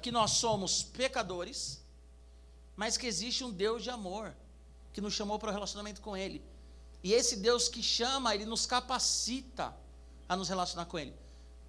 [0.00, 1.78] que nós somos pecadores,
[2.74, 4.34] mas que existe um Deus de amor
[4.94, 6.42] que nos chamou para o relacionamento com Ele.
[7.02, 9.76] E esse Deus que chama, Ele nos capacita
[10.26, 11.14] a nos relacionar com Ele.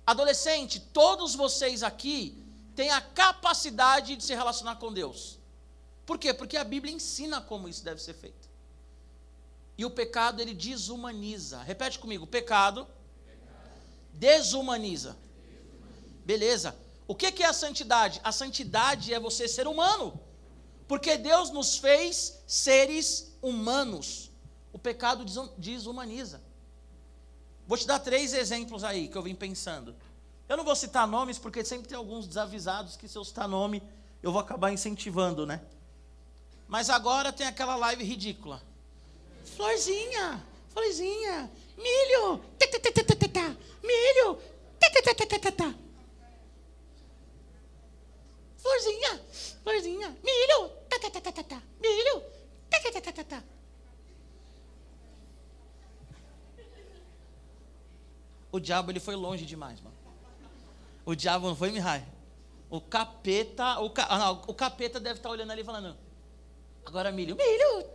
[0.08, 2.42] Adolescente, todos vocês aqui
[2.74, 5.38] têm a capacidade de se relacionar com Deus.
[6.06, 6.34] Por quê?
[6.34, 8.48] Porque a Bíblia ensina como isso deve ser feito.
[9.78, 11.62] E o pecado, ele desumaniza.
[11.64, 12.88] Repete comigo: o pecado,
[14.14, 15.18] desumaniza.
[16.24, 16.85] Beleza.
[17.08, 18.20] O que é a santidade?
[18.24, 20.20] A santidade é você ser humano.
[20.88, 24.32] Porque Deus nos fez seres humanos.
[24.72, 25.26] O pecado
[25.58, 26.42] desumaniza.
[27.68, 29.96] Vou te dar três exemplos aí que eu vim pensando.
[30.48, 33.82] Eu não vou citar nomes, porque sempre tem alguns desavisados que se eu citar nome,
[34.22, 35.62] eu vou acabar incentivando, né?
[36.68, 38.62] Mas agora tem aquela live ridícula.
[39.56, 42.42] Florzinha, florzinha, milho,
[43.84, 44.40] milho,
[48.66, 49.22] florzinha,
[49.64, 50.72] florzinha, milho,
[51.80, 52.24] milho,
[58.52, 59.96] O diabo ele foi longe demais, mano.
[61.06, 62.08] O diabo não foi Mihai.
[62.70, 65.96] O capeta, o, ca, não, o capeta deve estar olhando ali falando.
[66.86, 67.86] Agora milho, milho.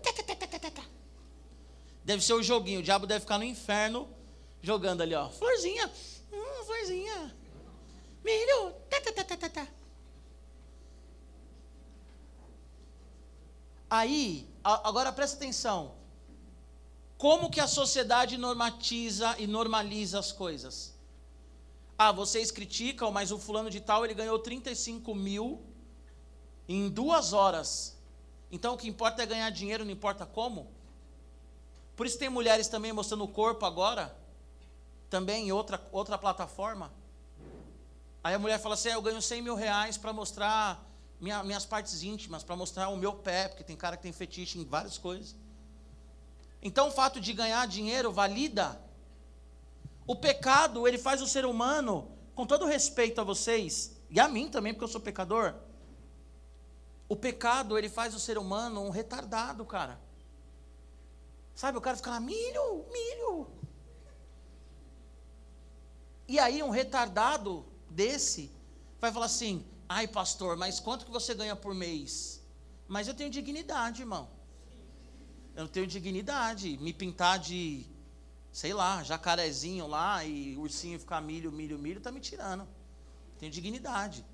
[2.04, 2.80] Deve ser o joguinho.
[2.80, 4.08] O diabo deve ficar no inferno
[4.62, 5.30] jogando ali, ó.
[5.30, 5.90] Florzinha,
[6.32, 7.34] hum, florzinha.
[8.22, 8.74] Milho.
[13.90, 15.96] Aí, agora presta atenção.
[17.18, 20.94] Como que a sociedade normatiza e normaliza as coisas?
[21.98, 25.60] Ah, vocês criticam, mas o fulano de tal ele ganhou 35 mil
[26.68, 27.98] em duas horas.
[28.50, 30.70] Então o que importa é ganhar dinheiro, não importa como.
[31.94, 34.16] Por isso tem mulheres também mostrando o corpo agora,
[35.10, 36.90] também em outra, outra plataforma.
[38.24, 40.89] Aí a mulher fala assim: ah, eu ganho 100 mil reais para mostrar
[41.20, 44.58] minha, minhas partes íntimas, para mostrar o meu pé, porque tem cara que tem fetiche
[44.58, 45.36] em várias coisas.
[46.62, 48.80] Então o fato de ganhar dinheiro valida.
[50.06, 54.48] O pecado, ele faz o ser humano, com todo respeito a vocês, e a mim
[54.48, 55.54] também, porque eu sou pecador.
[57.08, 60.00] O pecado, ele faz o ser humano um retardado, cara.
[61.54, 63.46] Sabe, o cara fica lá, milho, milho.
[66.26, 68.50] E aí um retardado desse
[69.00, 72.12] vai falar assim: "Ai, pastor, mas quanto que você ganha por mês?"
[72.94, 74.24] Mas eu tenho dignidade, irmão.
[75.60, 76.76] Eu tenho dignidade.
[76.78, 77.86] Me pintar de,
[78.60, 82.66] sei lá, jacarezinho lá e ursinho ficar milho, milho, milho, tá me tirando.
[83.38, 84.24] Tenho dignidade.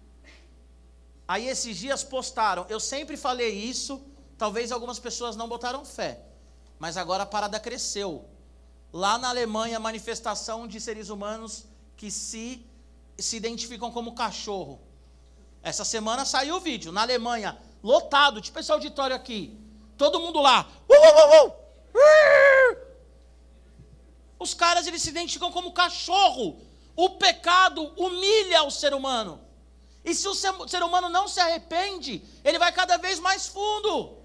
[1.29, 4.01] Aí esses dias postaram, eu sempre falei isso,
[4.39, 6.25] talvez algumas pessoas não botaram fé,
[6.79, 8.29] mas agora a parada cresceu.
[8.93, 11.65] Lá na Alemanha, manifestação de seres humanos
[11.97, 12.65] que se,
[13.19, 14.86] se identificam como cachorro.
[15.67, 19.59] Essa semana saiu o vídeo, na Alemanha, lotado, tipo esse auditório aqui.
[19.99, 20.65] Todo mundo lá.
[20.89, 22.77] Uh, uh, uh,
[24.39, 26.57] Os caras eles se identificam como cachorro.
[26.95, 29.41] O pecado humilha o ser humano.
[30.05, 34.19] E se o ser humano não se arrepende, ele vai cada vez mais fundo.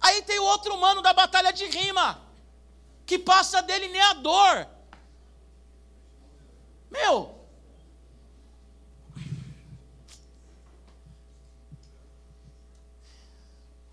[0.00, 2.18] Aí tem o outro humano da batalha de rima,
[3.04, 4.66] que passa delineador.
[6.90, 7.39] Meu,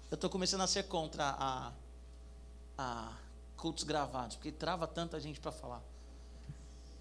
[0.09, 1.72] eu estou começando a ser contra a,
[2.78, 3.12] a
[3.57, 5.81] cultos gravados, porque trava tanta gente para falar.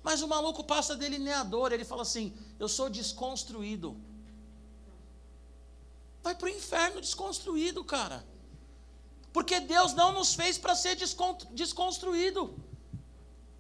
[0.03, 3.97] Mas o maluco passa delineador, ele fala assim: Eu sou desconstruído.
[6.23, 8.25] Vai para o inferno desconstruído, cara.
[9.33, 10.97] Porque Deus não nos fez para ser
[11.53, 12.59] desconstruído.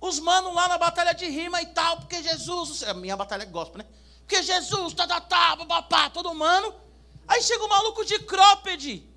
[0.00, 3.78] Os manos lá na batalha de rima e tal, porque Jesus, minha batalha é gospel,
[3.78, 3.86] né?
[4.20, 6.74] Porque Jesus, tá, tá, tá, papá, todo mano.
[7.28, 9.15] Aí chega o maluco de crópede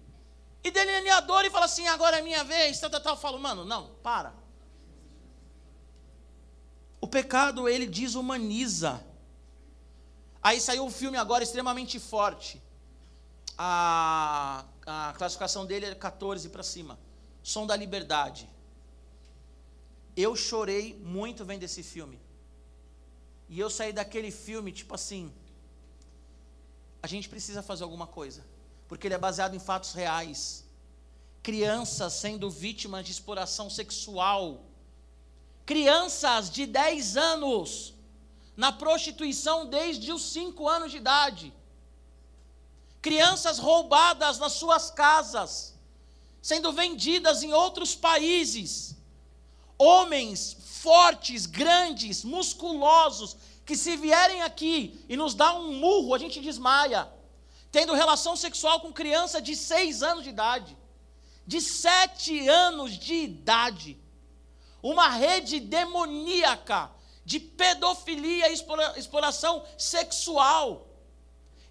[0.63, 3.13] e delineador e fala assim: agora é minha vez, tal, tal, tal.
[3.13, 4.33] Eu falo, mano, não, para.
[7.01, 9.03] O pecado, ele desumaniza.
[10.41, 12.61] Aí saiu um filme agora extremamente forte.
[13.57, 16.99] A, a classificação dele é 14 para cima.
[17.41, 18.49] Som da Liberdade.
[20.15, 22.19] Eu chorei muito vendo esse filme.
[23.47, 25.33] E eu saí daquele filme, tipo assim.
[27.01, 28.43] A gente precisa fazer alguma coisa.
[28.89, 30.65] Porque ele é baseado em fatos reais.
[31.41, 34.65] Crianças sendo vítimas de exploração sexual
[35.69, 37.93] crianças de 10 anos
[38.57, 41.53] na prostituição desde os 5 anos de idade.
[42.99, 45.75] Crianças roubadas nas suas casas,
[46.41, 48.95] sendo vendidas em outros países.
[49.77, 56.41] Homens fortes, grandes, musculosos, que se vierem aqui e nos dar um murro, a gente
[56.41, 57.07] desmaia.
[57.71, 60.77] Tendo relação sexual com criança de seis anos de idade,
[61.45, 63.97] de sete anos de idade.
[64.81, 66.91] Uma rede demoníaca
[67.25, 68.53] de pedofilia e
[68.97, 70.87] exploração sexual.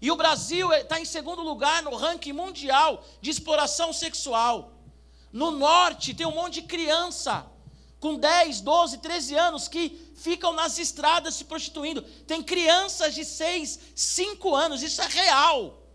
[0.01, 4.71] E o Brasil está em segundo lugar no ranking mundial de exploração sexual.
[5.31, 7.45] No norte tem um monte de criança
[7.99, 12.01] com 10, 12, 13 anos que ficam nas estradas se prostituindo.
[12.01, 15.88] Tem crianças de 6, 5 anos, isso é real.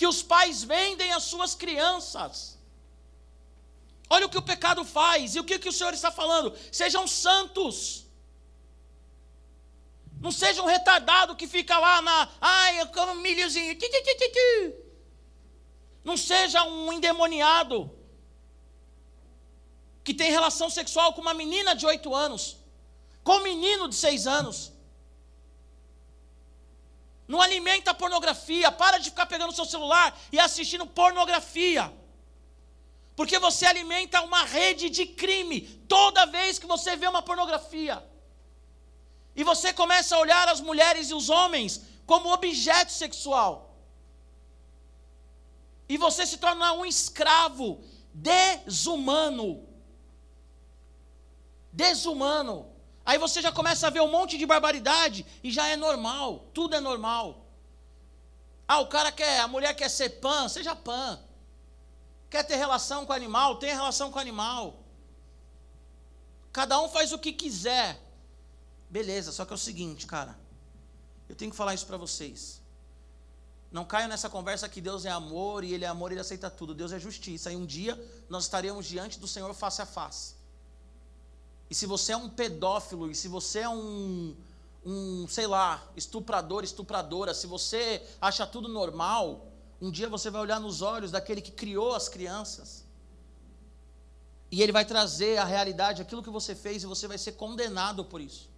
[0.00, 2.34] Que os pais vendem as suas crianças.
[4.14, 6.48] Olha o que o pecado faz, e o que, que o Senhor está falando?
[6.80, 7.74] Sejam santos.
[10.24, 12.16] Não seja um retardado que fica lá na.
[12.40, 13.76] Ai, eu como um milhozinho.
[16.08, 17.76] Não seja um endemoniado
[20.02, 22.42] que tem relação sexual com uma menina de 8 anos
[23.22, 24.72] com um menino de seis anos.
[27.32, 31.92] Não alimenta a pornografia, para de ficar pegando seu celular e assistindo pornografia.
[33.14, 38.04] Porque você alimenta uma rede de crime toda vez que você vê uma pornografia.
[39.36, 43.76] E você começa a olhar as mulheres e os homens como objeto sexual.
[45.88, 47.80] E você se torna um escravo
[48.12, 49.68] desumano.
[51.72, 52.69] Desumano.
[53.04, 56.76] Aí você já começa a ver um monte de barbaridade e já é normal, tudo
[56.76, 57.46] é normal.
[58.68, 61.18] Ah, o cara quer, a mulher quer ser pã, seja pã.
[62.28, 64.84] Quer ter relação com o animal, tenha relação com o animal.
[66.52, 68.00] Cada um faz o que quiser.
[68.88, 70.38] Beleza, só que é o seguinte, cara.
[71.28, 72.60] Eu tenho que falar isso para vocês.
[73.70, 76.50] Não caiam nessa conversa que Deus é amor e Ele é amor e Ele aceita
[76.50, 76.74] tudo.
[76.74, 77.52] Deus é justiça.
[77.52, 77.98] E um dia
[78.28, 80.34] nós estaremos diante do Senhor face a face.
[81.70, 84.34] E se você é um pedófilo, e se você é um,
[84.84, 89.46] um, sei lá, estuprador, estupradora, se você acha tudo normal,
[89.80, 92.84] um dia você vai olhar nos olhos daquele que criou as crianças.
[94.50, 98.04] E ele vai trazer a realidade, aquilo que você fez, e você vai ser condenado
[98.04, 98.50] por isso.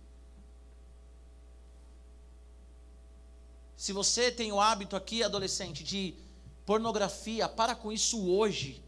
[3.76, 6.14] Se você tem o hábito aqui, adolescente, de
[6.64, 8.82] pornografia, para com isso hoje.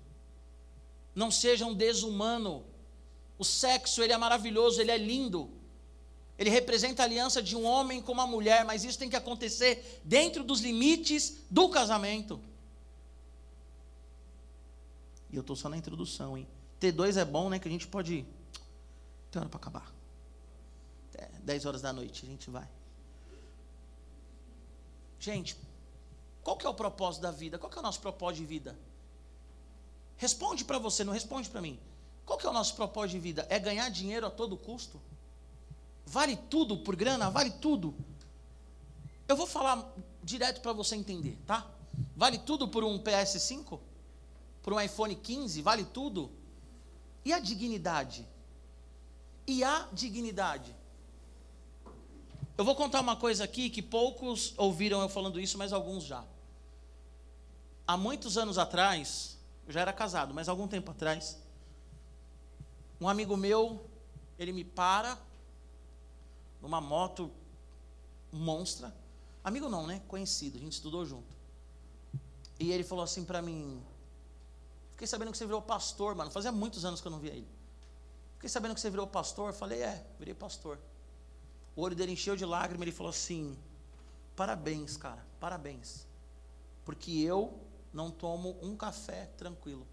[1.15, 2.65] Não seja um desumano.
[3.39, 5.51] O sexo, ele é maravilhoso, ele é lindo.
[6.39, 10.01] Ele representa a aliança de um homem com uma mulher, mas isso tem que acontecer
[10.05, 12.41] dentro dos limites do casamento.
[15.31, 16.47] E eu estou só na introdução, hein?
[16.81, 17.59] T2 é bom, né?
[17.59, 18.27] Que a gente pode.
[19.31, 19.93] Tem hora para acabar.
[21.13, 22.69] Até 10 horas da noite a gente vai.
[25.19, 25.57] Gente,
[26.43, 27.59] qual que é o propósito da vida?
[27.59, 28.79] Qual que é o nosso propósito de vida?
[30.17, 31.79] Responde para você, não responde para mim.
[32.25, 33.47] Qual que é o nosso propósito de vida?
[33.51, 35.01] É ganhar dinheiro a todo custo?
[36.07, 37.31] Vale tudo por grana?
[37.31, 37.95] Vale tudo?
[39.27, 39.93] Eu vou falar
[40.23, 41.67] direto para você entender, tá?
[42.17, 43.81] Vale tudo por um PS5?
[44.63, 45.63] Por um iPhone 15?
[45.63, 46.31] Vale tudo?
[47.25, 48.27] E a dignidade?
[49.47, 50.75] E a dignidade?
[52.57, 56.25] Eu vou contar uma coisa aqui que poucos ouviram eu falando isso, mas alguns já.
[57.87, 59.37] Há muitos anos atrás,
[59.67, 61.39] eu já era casado, mas algum tempo atrás,
[63.01, 63.85] um amigo meu,
[64.39, 65.19] ele me para
[66.61, 67.31] numa moto
[68.33, 68.95] monstra.
[69.43, 70.01] Amigo não, né?
[70.09, 71.35] Conhecido, a gente estudou junto.
[72.59, 73.83] E ele falou assim para mim:
[74.93, 76.31] Fiquei sabendo que você virou pastor, mano.
[76.31, 77.49] Fazia muitos anos que eu não via ele.
[78.35, 79.53] Fiquei sabendo que você virou pastor.
[79.53, 80.79] Falei: É, virei pastor.
[81.77, 82.83] O olho dele encheu de lágrimas.
[82.83, 83.59] Ele falou assim:
[84.37, 86.07] Parabéns, cara, parabéns.
[86.85, 87.59] Porque eu
[87.93, 89.87] não tomo um café tranquilo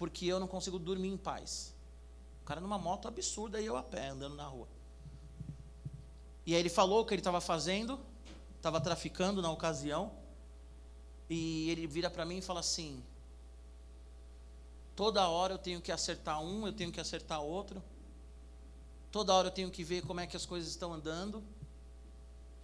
[0.00, 1.74] porque eu não consigo dormir em paz.
[2.40, 4.66] O cara numa moto absurda e eu a pé, andando na rua.
[6.46, 8.00] E aí ele falou o que ele estava fazendo,
[8.56, 10.10] estava traficando na ocasião,
[11.28, 13.04] e ele vira para mim e fala assim:
[14.96, 17.82] toda hora eu tenho que acertar um, eu tenho que acertar outro,
[19.12, 21.44] toda hora eu tenho que ver como é que as coisas estão andando.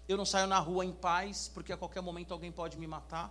[0.08, 3.30] Eu não saio na rua em paz, porque a qualquer momento alguém pode me matar,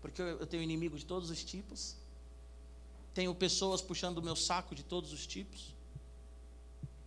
[0.00, 1.98] porque eu tenho inimigo de todos os tipos.
[3.12, 5.74] Tenho pessoas puxando o meu saco de todos os tipos.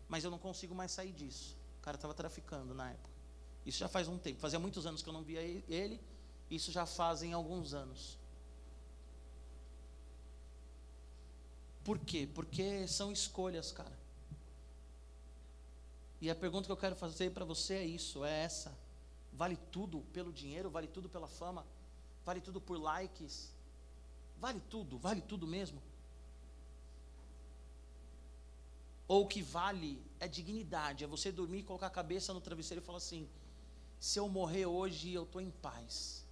[0.07, 1.55] Mas eu não consigo mais sair disso.
[1.79, 3.09] O cara estava traficando na época.
[3.65, 4.39] Isso já faz um tempo.
[4.39, 5.99] Fazia muitos anos que eu não via ele.
[6.49, 8.17] Isso já fazem alguns anos.
[11.83, 12.29] Por quê?
[12.33, 14.03] Porque são escolhas, cara.
[16.21, 18.73] E a pergunta que eu quero fazer para você é isso, é essa.
[19.33, 21.65] Vale tudo pelo dinheiro, vale tudo pela fama,
[22.23, 23.51] vale tudo por likes,
[24.39, 25.81] vale tudo, vale tudo mesmo.
[29.07, 32.85] Ou o que vale é dignidade, é você dormir, colocar a cabeça no travesseiro e
[32.85, 33.29] falar assim:
[33.99, 36.25] se eu morrer hoje, eu estou em paz.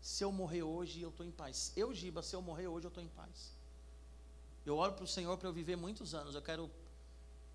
[0.00, 1.72] Se eu morrer hoje, eu estou em paz.
[1.76, 3.52] Eu, Giba, se eu morrer hoje, eu estou em paz.
[4.64, 6.34] Eu oro para o Senhor para eu viver muitos anos.
[6.34, 6.70] Eu quero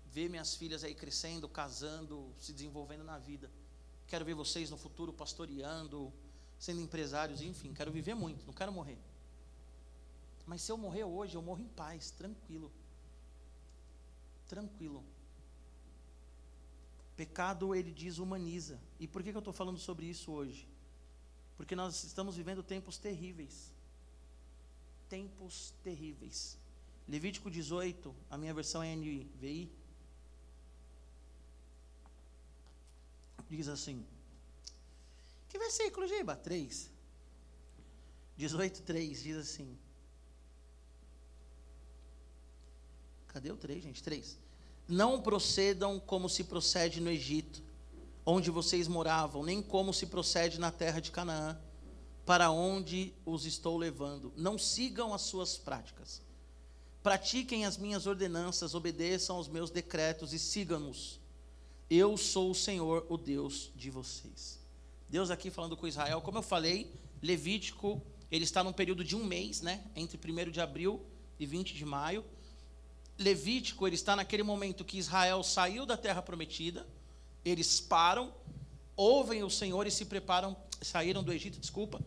[0.06, 3.50] ver minhas filhas aí crescendo, casando, se desenvolvendo na vida.
[4.06, 6.12] Quero ver vocês no futuro pastoreando,
[6.58, 8.98] sendo empresários, enfim, quero viver muito, não quero morrer.
[10.46, 12.72] Mas se eu morrer hoje, eu morro em paz, tranquilo.
[14.48, 15.02] Tranquilo.
[17.16, 18.78] Pecado, ele diz, humaniza.
[19.00, 20.68] E por que, que eu estou falando sobre isso hoje?
[21.56, 23.72] Porque nós estamos vivendo tempos terríveis.
[25.08, 26.58] Tempos terríveis.
[27.08, 29.70] Levítico 18, a minha versão é NVI.
[33.48, 34.04] Diz assim:
[35.48, 36.34] Que versículo, Giba?
[36.36, 36.90] 3.
[38.36, 39.78] 18, 3 diz assim:
[43.36, 44.02] Cadê o 3, gente?
[44.02, 44.38] 3.
[44.88, 47.62] Não procedam como se procede no Egito,
[48.24, 51.60] onde vocês moravam, nem como se procede na terra de Canaã,
[52.24, 54.32] para onde os estou levando.
[54.38, 56.22] Não sigam as suas práticas.
[57.02, 61.20] Pratiquem as minhas ordenanças, obedeçam aos meus decretos e sigam-nos.
[61.90, 64.58] Eu sou o Senhor, o Deus de vocês.
[65.10, 66.90] Deus aqui falando com Israel, como eu falei,
[67.20, 68.00] Levítico,
[68.30, 69.84] ele está num período de um mês, né?
[69.94, 71.04] Entre 1 de abril
[71.38, 72.24] e 20 de maio.
[73.18, 76.86] Levítico, ele está naquele momento que Israel saiu da terra prometida,
[77.44, 78.32] eles param,
[78.94, 82.00] ouvem o Senhor e se preparam, saíram do Egito, desculpa.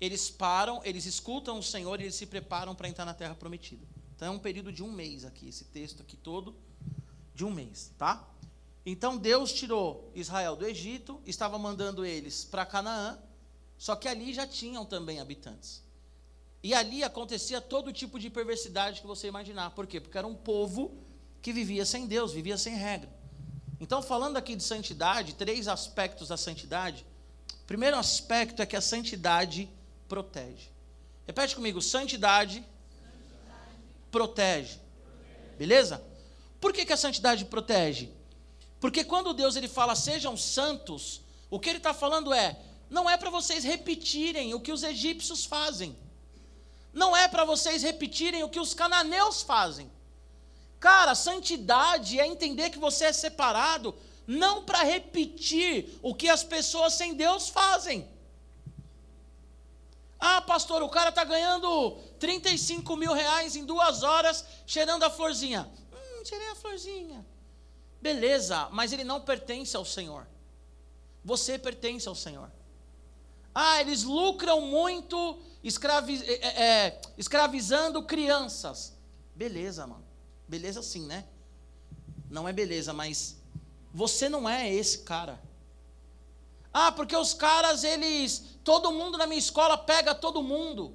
[0.00, 3.86] Eles param, eles escutam o Senhor e eles se preparam para entrar na terra prometida.
[4.14, 6.54] Então é um período de um mês aqui, esse texto aqui todo,
[7.34, 8.28] de um mês, tá?
[8.84, 13.18] Então Deus tirou Israel do Egito, estava mandando eles para Canaã,
[13.78, 15.82] só que ali já tinham também habitantes.
[16.62, 19.70] E ali acontecia todo tipo de perversidade que você imaginar.
[19.70, 20.00] Por quê?
[20.00, 20.96] Porque era um povo
[21.40, 23.10] que vivia sem Deus, vivia sem regra.
[23.80, 27.04] Então, falando aqui de santidade, três aspectos da santidade.
[27.62, 29.68] O primeiro aspecto é que a santidade
[30.06, 30.68] protege.
[31.26, 33.76] Repete comigo: santidade, santidade.
[34.10, 34.78] Protege.
[34.78, 35.56] protege.
[35.58, 36.04] Beleza?
[36.60, 38.08] Por que, que a santidade protege?
[38.78, 42.56] Porque quando Deus ele fala sejam santos, o que ele está falando é,
[42.88, 45.96] não é para vocês repetirem o que os egípcios fazem.
[46.92, 49.90] Não é para vocês repetirem o que os cananeus fazem.
[50.78, 53.94] Cara, santidade é entender que você é separado,
[54.26, 58.08] não para repetir o que as pessoas sem Deus fazem.
[60.18, 65.68] Ah, pastor, o cara está ganhando 35 mil reais em duas horas cheirando a florzinha.
[65.92, 67.26] Hum, cheirei a florzinha.
[68.00, 70.26] Beleza, mas ele não pertence ao Senhor.
[71.24, 72.50] Você pertence ao Senhor.
[73.54, 78.96] Ah, eles lucram muito escravi é, é, é, escravizando crianças.
[79.34, 80.04] Beleza, mano.
[80.48, 81.26] Beleza sim, né?
[82.28, 83.36] Não é beleza, mas
[83.92, 85.40] você não é esse cara.
[86.72, 88.56] Ah, porque os caras, eles.
[88.64, 90.94] Todo mundo na minha escola pega todo mundo.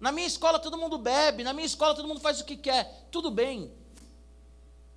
[0.00, 3.08] Na minha escola todo mundo bebe, na minha escola todo mundo faz o que quer.
[3.10, 3.72] Tudo bem.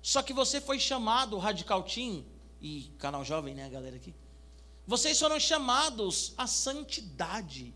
[0.00, 2.24] Só que você foi chamado, Radical Team,
[2.60, 4.14] e canal jovem, né, galera aqui?
[4.86, 7.74] Vocês foram chamados à santidade.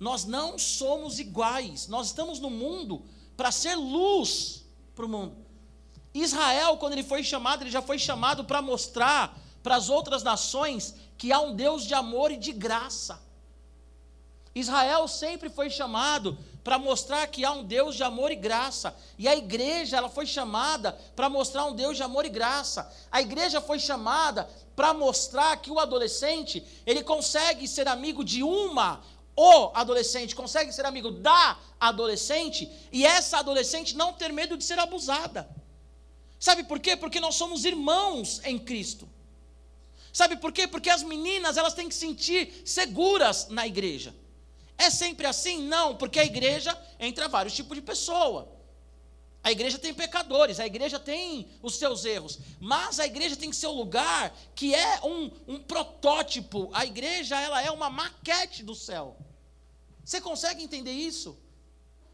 [0.00, 1.86] Nós não somos iguais.
[1.86, 3.04] Nós estamos no mundo
[3.36, 4.64] para ser luz
[4.94, 5.36] para o mundo.
[6.14, 10.94] Israel, quando ele foi chamado, ele já foi chamado para mostrar para as outras nações
[11.18, 13.22] que há um Deus de amor e de graça.
[14.54, 18.96] Israel sempre foi chamado para mostrar que há um Deus de amor e graça.
[19.18, 22.90] E a igreja, ela foi chamada para mostrar um Deus de amor e graça.
[23.12, 29.02] A igreja foi chamada para mostrar que o adolescente, ele consegue ser amigo de uma
[29.42, 34.78] o adolescente consegue ser amigo da adolescente e essa adolescente não ter medo de ser
[34.78, 35.48] abusada.
[36.38, 36.94] Sabe por quê?
[36.94, 39.08] Porque nós somos irmãos em Cristo.
[40.12, 40.66] Sabe por quê?
[40.66, 44.14] Porque as meninas, elas têm que sentir seguras na igreja.
[44.76, 45.62] É sempre assim?
[45.62, 48.46] Não, porque a igreja entra vários tipos de pessoa.
[49.42, 53.72] A igreja tem pecadores, a igreja tem os seus erros, mas a igreja tem seu
[53.72, 56.68] lugar que é um, um protótipo.
[56.74, 59.16] A igreja ela é uma maquete do céu.
[60.04, 61.38] Você consegue entender isso?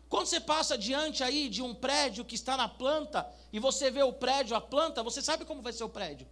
[0.08, 4.02] Quando você passa diante aí de um prédio que está na planta e você vê
[4.02, 6.26] o prédio, a planta, você sabe como vai ser o prédio.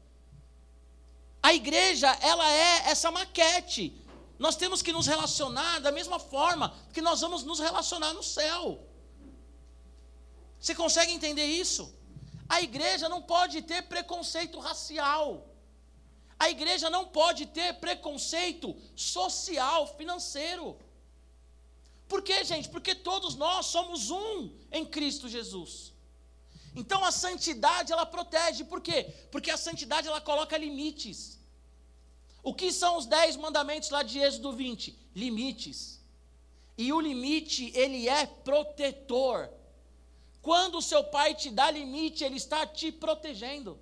[1.42, 4.00] A igreja, ela é essa maquete.
[4.38, 8.80] Nós temos que nos relacionar da mesma forma que nós vamos nos relacionar no céu.
[10.58, 11.94] Você consegue entender isso?
[12.49, 15.46] A igreja não pode ter preconceito racial.
[16.38, 20.76] A igreja não pode ter preconceito social, financeiro.
[22.08, 22.68] Por quê, gente?
[22.68, 25.92] Porque todos nós somos um em Cristo Jesus.
[26.76, 29.04] Então a santidade ela protege, por quê?
[29.30, 31.38] Porque a santidade ela coloca limites.
[32.42, 34.99] O que são os dez mandamentos lá de Êxodo 20?
[35.14, 36.00] Limites.
[36.76, 39.49] E o limite, ele é protetor.
[40.42, 43.78] Quando o seu pai te dá limite, ele está te protegendo.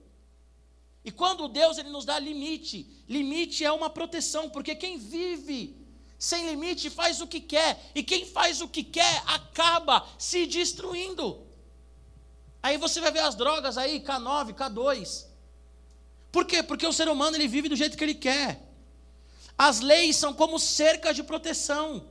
[1.05, 5.82] E quando Deus ele nos dá limite, limite é uma proteção, porque quem vive
[6.23, 11.45] sem limite faz o que quer, e quem faz o que quer acaba se destruindo.
[12.62, 15.26] Aí você vai ver as drogas aí, K9, K2.
[16.31, 16.62] Por quê?
[16.62, 18.62] Porque o ser humano ele vive do jeito que ele quer.
[19.59, 22.07] As leis são como cerca de proteção.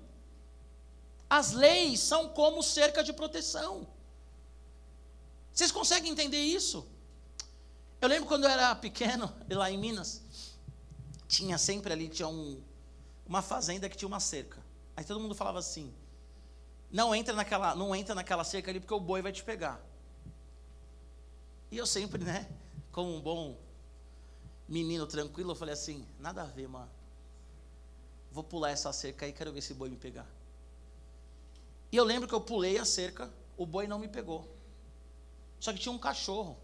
[1.29, 3.87] As leis são como cerca de proteção.
[5.53, 6.85] Vocês conseguem entender isso?
[8.01, 10.21] Eu lembro quando eu era pequeno, lá em Minas,
[11.29, 12.61] tinha sempre ali, tinha um,
[13.31, 14.61] uma fazenda que tinha uma cerca.
[14.93, 15.93] Aí todo mundo falava assim:
[16.91, 19.81] não entra naquela, não entra naquela cerca ali porque o boi vai te pegar.
[21.71, 22.51] E eu sempre, né,
[22.91, 23.57] como um bom
[24.67, 26.91] menino tranquilo, eu falei assim: nada a ver, mano.
[28.33, 30.27] Vou pular essa cerca aí, quero ver se o boi me pegar.
[31.89, 34.45] E eu lembro que eu pulei a cerca, o boi não me pegou.
[35.57, 36.57] Só que tinha um cachorro.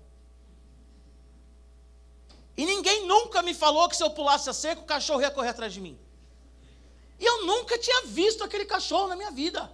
[2.57, 5.49] E ninguém nunca me falou que se eu pulasse a cerca, o cachorro ia correr
[5.49, 5.97] atrás de mim.
[7.19, 9.71] E eu nunca tinha visto aquele cachorro na minha vida.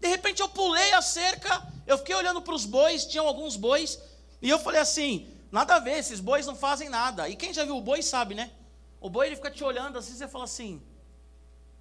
[0.00, 4.00] De repente eu pulei a cerca, eu fiquei olhando para os bois, tinham alguns bois,
[4.40, 7.28] e eu falei assim: nada a ver, esses bois não fazem nada.
[7.28, 8.52] E quem já viu o boi sabe, né?
[9.00, 10.82] O boi ele fica te olhando assim, você fala assim: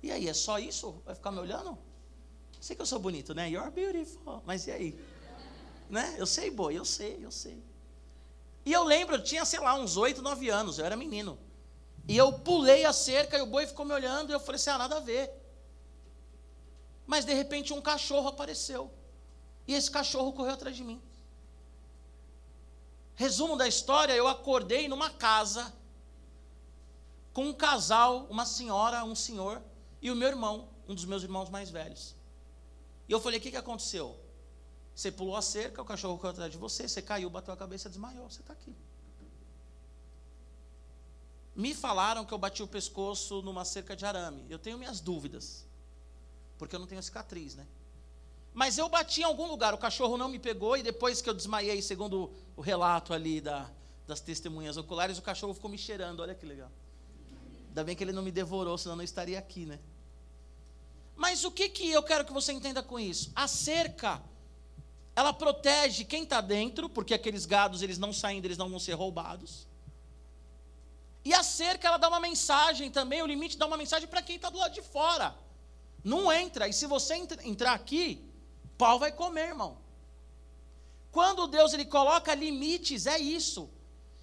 [0.01, 1.01] e aí, é só isso?
[1.05, 1.77] Vai ficar me olhando?
[2.59, 3.49] Sei que eu sou bonito, né?
[3.49, 4.41] You're beautiful.
[4.45, 4.99] Mas e aí?
[5.89, 6.15] Né?
[6.17, 7.63] Eu sei, boi, eu sei, eu sei.
[8.65, 11.37] E eu lembro, eu tinha, sei lá, uns oito, nove anos, eu era menino.
[12.07, 14.69] E eu pulei a cerca e o boi ficou me olhando e eu falei assim:
[14.69, 15.29] ah, nada a ver.
[17.05, 18.91] Mas de repente um cachorro apareceu.
[19.67, 21.01] E esse cachorro correu atrás de mim.
[23.15, 25.73] Resumo da história: eu acordei numa casa
[27.33, 29.61] com um casal, uma senhora, um senhor
[30.01, 32.15] e o meu irmão, um dos meus irmãos mais velhos.
[33.09, 34.17] E eu falei: o que, que aconteceu?
[34.95, 37.89] Você pulou a cerca, o cachorro correu atrás de você, você caiu, bateu a cabeça,
[37.89, 38.73] desmaiou, você está aqui.
[41.57, 44.45] Me falaram que eu bati o pescoço numa cerca de arame.
[44.47, 45.65] Eu tenho minhas dúvidas
[46.57, 47.65] porque eu não tenho cicatriz, né?
[48.53, 51.33] Mas eu bati em algum lugar, o cachorro não me pegou, e depois que eu
[51.33, 53.69] desmaiei, segundo o relato ali da,
[54.07, 56.71] das testemunhas oculares, o cachorro ficou me cheirando, olha que legal.
[57.67, 59.79] Ainda bem que ele não me devorou, senão eu não estaria aqui, né?
[61.15, 63.31] Mas o que, que eu quero que você entenda com isso?
[63.35, 64.21] A cerca,
[65.15, 68.93] ela protege quem está dentro, porque aqueles gados, eles não saindo, eles não vão ser
[68.93, 69.67] roubados.
[71.27, 74.37] E a cerca, ela dá uma mensagem também, o limite dá uma mensagem para quem
[74.37, 75.27] está do lado de fora.
[76.11, 76.69] Não entra.
[76.69, 77.15] E se você
[77.51, 78.05] entrar aqui,
[78.77, 79.71] pau vai comer, irmão.
[81.11, 83.69] Quando Deus ele coloca limites, é isso.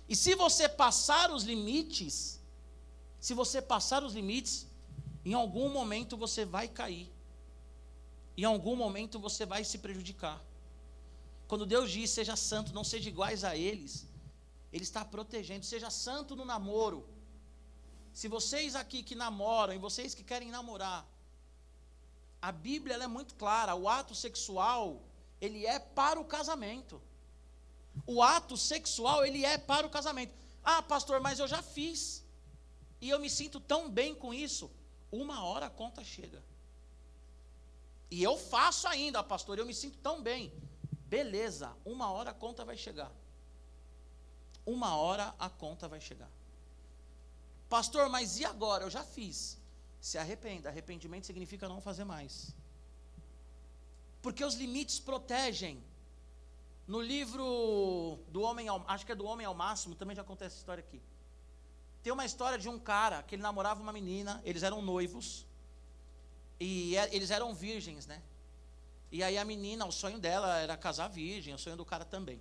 [0.09, 2.41] E se você passar os limites,
[3.21, 4.67] se você passar os limites,
[5.27, 7.13] em algum momento você vai cair.
[8.35, 10.43] Em algum momento você vai se prejudicar.
[11.47, 14.07] Quando Deus diz seja santo, não seja iguais a eles,
[14.75, 15.65] Ele está protegendo.
[15.65, 17.07] Seja santo no namoro.
[18.13, 21.07] Se vocês aqui que namoram e vocês que querem namorar,
[22.43, 25.01] a Bíblia é muito clara, o ato sexual,
[25.41, 27.01] ele é para o casamento.
[28.05, 30.35] O ato sexual, ele é para o casamento.
[30.65, 32.25] Ah, pastor, mas eu já fiz.
[33.01, 34.69] E eu me sinto tão bem com isso.
[35.13, 36.43] Uma hora a conta chega.
[38.11, 40.53] E eu faço ainda, pastor, eu me sinto tão bem.
[41.07, 43.13] Beleza, uma hora a conta vai chegar.
[44.67, 46.31] Uma hora a conta vai chegar.
[47.69, 48.85] Pastor, mas e agora?
[48.85, 49.59] Eu já fiz
[50.05, 50.69] se arrependa.
[50.69, 52.55] Arrependimento significa não fazer mais.
[54.21, 55.83] Porque os limites protegem.
[56.87, 60.57] No livro do Homem ao, acho que é do Homem ao Máximo, também já acontece
[60.57, 61.01] essa história aqui.
[62.03, 65.47] Tem uma história de um cara que ele namorava uma menina, eles eram noivos,
[66.61, 68.23] e é, eles eram virgens, né?
[69.11, 72.39] E aí a menina, o sonho dela era casar virgem, o sonho do cara também.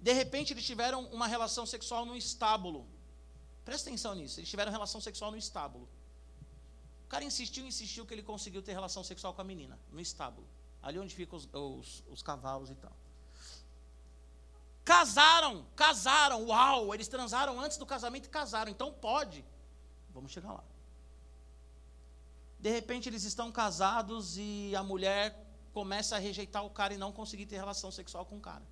[0.00, 2.86] De repente eles tiveram uma relação sexual no estábulo.
[3.64, 5.88] Presta atenção nisso, eles tiveram relação sexual no estábulo
[7.10, 10.46] cara insistiu, insistiu que ele conseguiu ter relação sexual com a menina, no estábulo.
[10.80, 12.92] Ali onde ficam os, os, os cavalos e tal.
[14.84, 19.44] Casaram, casaram, uau, eles transaram antes do casamento e casaram, então pode.
[20.14, 20.64] Vamos chegar lá.
[22.60, 25.36] De repente eles estão casados e a mulher
[25.72, 28.62] começa a rejeitar o cara e não conseguir ter relação sexual com o cara.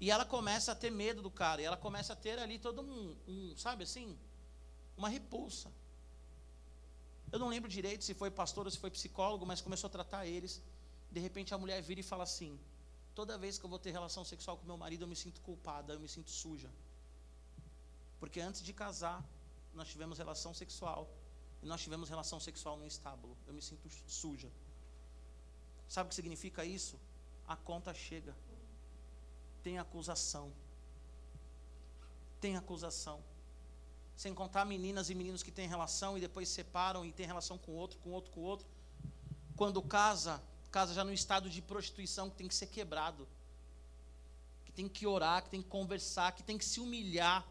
[0.00, 2.80] E ela começa a ter medo do cara, e ela começa a ter ali todo
[2.80, 4.18] um, um sabe assim,
[4.96, 5.70] uma repulsa.
[7.30, 10.26] Eu não lembro direito se foi pastor ou se foi psicólogo, mas começou a tratar
[10.26, 10.60] eles.
[11.12, 12.58] De repente a mulher vira e fala assim:
[13.14, 15.92] toda vez que eu vou ter relação sexual com meu marido, eu me sinto culpada,
[15.92, 16.70] eu me sinto suja.
[18.18, 19.24] Porque antes de casar,
[19.74, 21.08] nós tivemos relação sexual.
[21.62, 23.36] E nós tivemos relação sexual no estábulo.
[23.46, 24.50] Eu me sinto suja.
[25.88, 26.98] Sabe o que significa isso?
[27.46, 28.34] A conta chega.
[29.62, 30.52] Tem acusação.
[32.40, 33.22] Tem acusação.
[34.16, 37.72] Sem contar meninas e meninos que têm relação e depois separam e têm relação com
[37.72, 38.66] outro, com outro, com outro.
[39.56, 43.26] Quando casa, casa já no estado de prostituição que tem que ser quebrado.
[44.64, 47.46] Que tem que orar, que tem que conversar, que tem que se humilhar.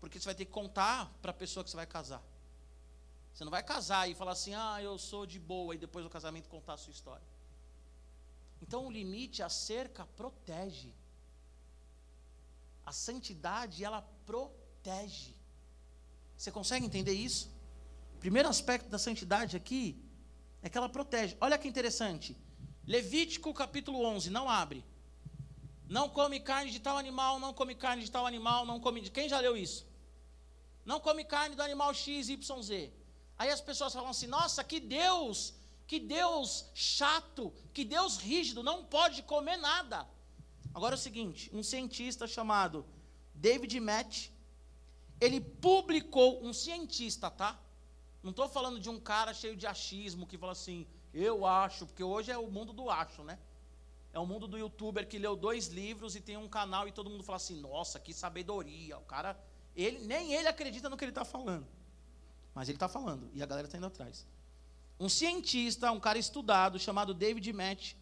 [0.00, 2.22] Porque você vai ter que contar para a pessoa que você vai casar.
[3.32, 6.10] Você não vai casar e falar assim, ah, eu sou de boa, e depois do
[6.10, 7.26] casamento contar a sua história.
[8.62, 10.90] Então o limite, a cerca, protege.
[12.86, 15.34] A santidade, ela protege.
[16.36, 17.50] Você consegue entender isso?
[18.20, 20.00] Primeiro aspecto da santidade aqui
[20.62, 21.36] é que ela protege.
[21.40, 22.36] Olha que interessante.
[22.86, 24.84] Levítico capítulo 11, não abre.
[25.88, 29.10] Não come carne de tal animal, não come carne de tal animal, não come de.
[29.10, 29.84] Quem já leu isso?
[30.84, 32.92] Não come carne do animal X, Y, Z.
[33.38, 35.54] Aí as pessoas falam assim: nossa, que Deus,
[35.86, 40.08] que Deus chato, que Deus rígido, não pode comer nada.
[40.76, 42.84] Agora é o seguinte: um cientista chamado
[43.34, 44.28] David Matt,
[45.18, 47.58] ele publicou, um cientista, tá?
[48.22, 52.04] Não estou falando de um cara cheio de achismo que fala assim, eu acho, porque
[52.04, 53.38] hoje é o mundo do acho, né?
[54.12, 57.08] É o mundo do youtuber que leu dois livros e tem um canal e todo
[57.08, 58.98] mundo fala assim, nossa, que sabedoria.
[58.98, 59.38] O cara,
[59.74, 61.66] ele, nem ele acredita no que ele está falando.
[62.54, 64.26] Mas ele está falando e a galera está indo atrás.
[65.00, 67.94] Um cientista, um cara estudado, chamado David Matt,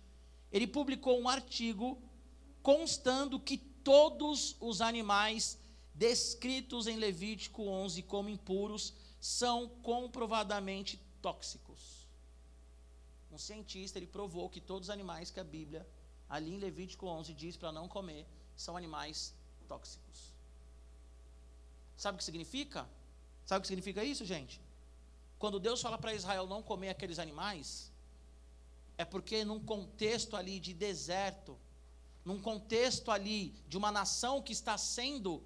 [0.51, 2.03] ele publicou um artigo
[2.65, 5.59] constando que todos os animais
[5.95, 12.09] descritos em Levítico 11 como impuros são comprovadamente tóxicos.
[13.31, 15.87] Um cientista, ele provou que todos os animais que a Bíblia,
[16.27, 19.35] ali em Levítico 11, diz para não comer, são animais
[19.69, 20.33] tóxicos.
[21.99, 22.89] Sabe o que significa?
[23.45, 24.59] Sabe o que significa isso, gente?
[25.39, 27.93] Quando Deus fala para Israel não comer aqueles animais,
[28.97, 31.59] é porque num contexto ali de deserto,
[32.25, 35.43] num contexto ali de uma nação que está sendo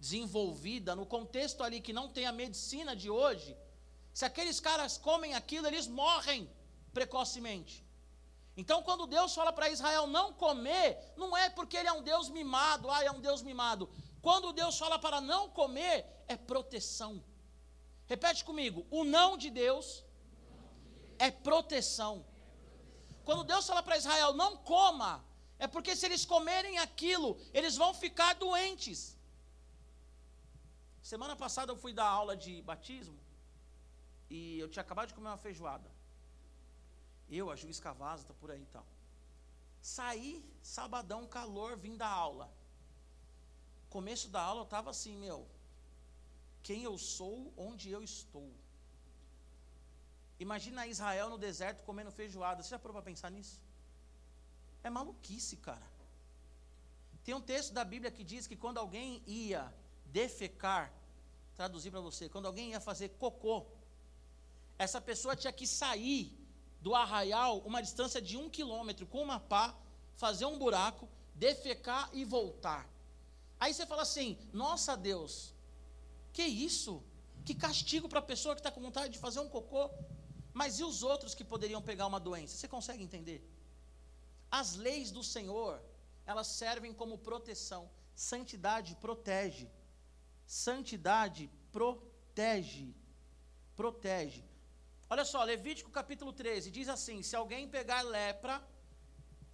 [0.00, 3.56] desenvolvida, no contexto ali que não tem a medicina de hoje,
[4.12, 6.50] se aqueles caras comem aquilo, eles morrem
[6.92, 7.84] precocemente.
[8.56, 12.28] Então, quando Deus fala para Israel não comer, não é porque ele é um Deus
[12.28, 13.88] mimado, ah, é um Deus mimado.
[14.20, 17.22] Quando Deus fala para não comer, é proteção.
[18.06, 20.04] Repete comigo: o não de Deus
[21.18, 22.24] é proteção.
[23.24, 25.24] Quando Deus fala para Israel não coma,
[25.64, 29.00] é porque se eles comerem aquilo, eles vão ficar doentes.
[31.10, 33.16] Semana passada eu fui dar aula de batismo
[34.28, 35.88] e eu tinha acabado de comer uma feijoada.
[37.30, 38.84] Eu, a Juiz Cavazza, tá por aí e tal.
[39.80, 42.52] Saí, sabadão, calor, vim da aula.
[43.88, 45.40] Começo da aula eu estava assim, meu,
[46.60, 48.50] quem eu sou, onde eu estou.
[50.40, 52.64] Imagina Israel no deserto comendo feijoada.
[52.64, 53.61] Você já parou para pensar nisso?
[54.82, 55.86] É maluquice, cara.
[57.24, 59.72] Tem um texto da Bíblia que diz que quando alguém ia
[60.06, 60.92] defecar,
[61.54, 63.64] traduzir para você, quando alguém ia fazer cocô,
[64.78, 66.36] essa pessoa tinha que sair
[66.80, 69.74] do arraial uma distância de um quilômetro com uma pá,
[70.16, 72.88] fazer um buraco, defecar e voltar.
[73.60, 75.54] Aí você fala assim: Nossa Deus,
[76.32, 77.02] que isso?
[77.44, 79.90] Que castigo para a pessoa que está com vontade de fazer um cocô.
[80.52, 82.56] Mas e os outros que poderiam pegar uma doença?
[82.56, 83.42] Você consegue entender?
[84.60, 85.82] As leis do Senhor,
[86.26, 87.90] elas servem como proteção.
[88.14, 89.66] Santidade protege.
[90.46, 92.94] Santidade protege.
[93.74, 94.44] Protege.
[95.08, 98.62] Olha só, Levítico capítulo 13 diz assim: se alguém pegar lepra,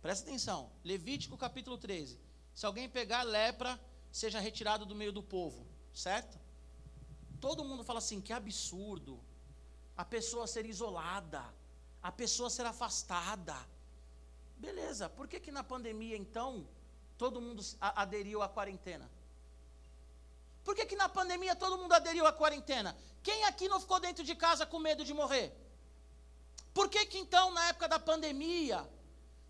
[0.02, 2.18] presta atenção, Levítico capítulo 13:
[2.52, 3.80] se alguém pegar lepra,
[4.10, 6.36] seja retirado do meio do povo, certo?
[7.40, 9.20] Todo mundo fala assim: que absurdo,
[9.96, 11.44] a pessoa ser isolada,
[12.02, 13.56] a pessoa ser afastada.
[14.58, 16.66] Beleza, por que, que na pandemia então
[17.16, 19.08] todo mundo aderiu à quarentena?
[20.64, 22.96] Por que, que na pandemia todo mundo aderiu à quarentena?
[23.22, 25.52] Quem aqui não ficou dentro de casa com medo de morrer?
[26.74, 28.86] Por que, que então, na época da pandemia,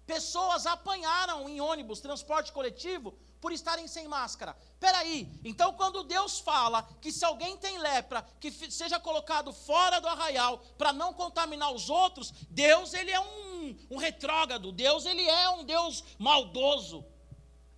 [0.06, 4.56] pessoas apanharam em ônibus, transporte coletivo, por estarem sem máscara.
[4.80, 10.08] Peraí, então quando Deus fala que se alguém tem lepra, que seja colocado fora do
[10.08, 15.48] arraial para não contaminar os outros, Deus ele é um, um retrógrado, Deus ele é
[15.50, 17.04] um Deus maldoso.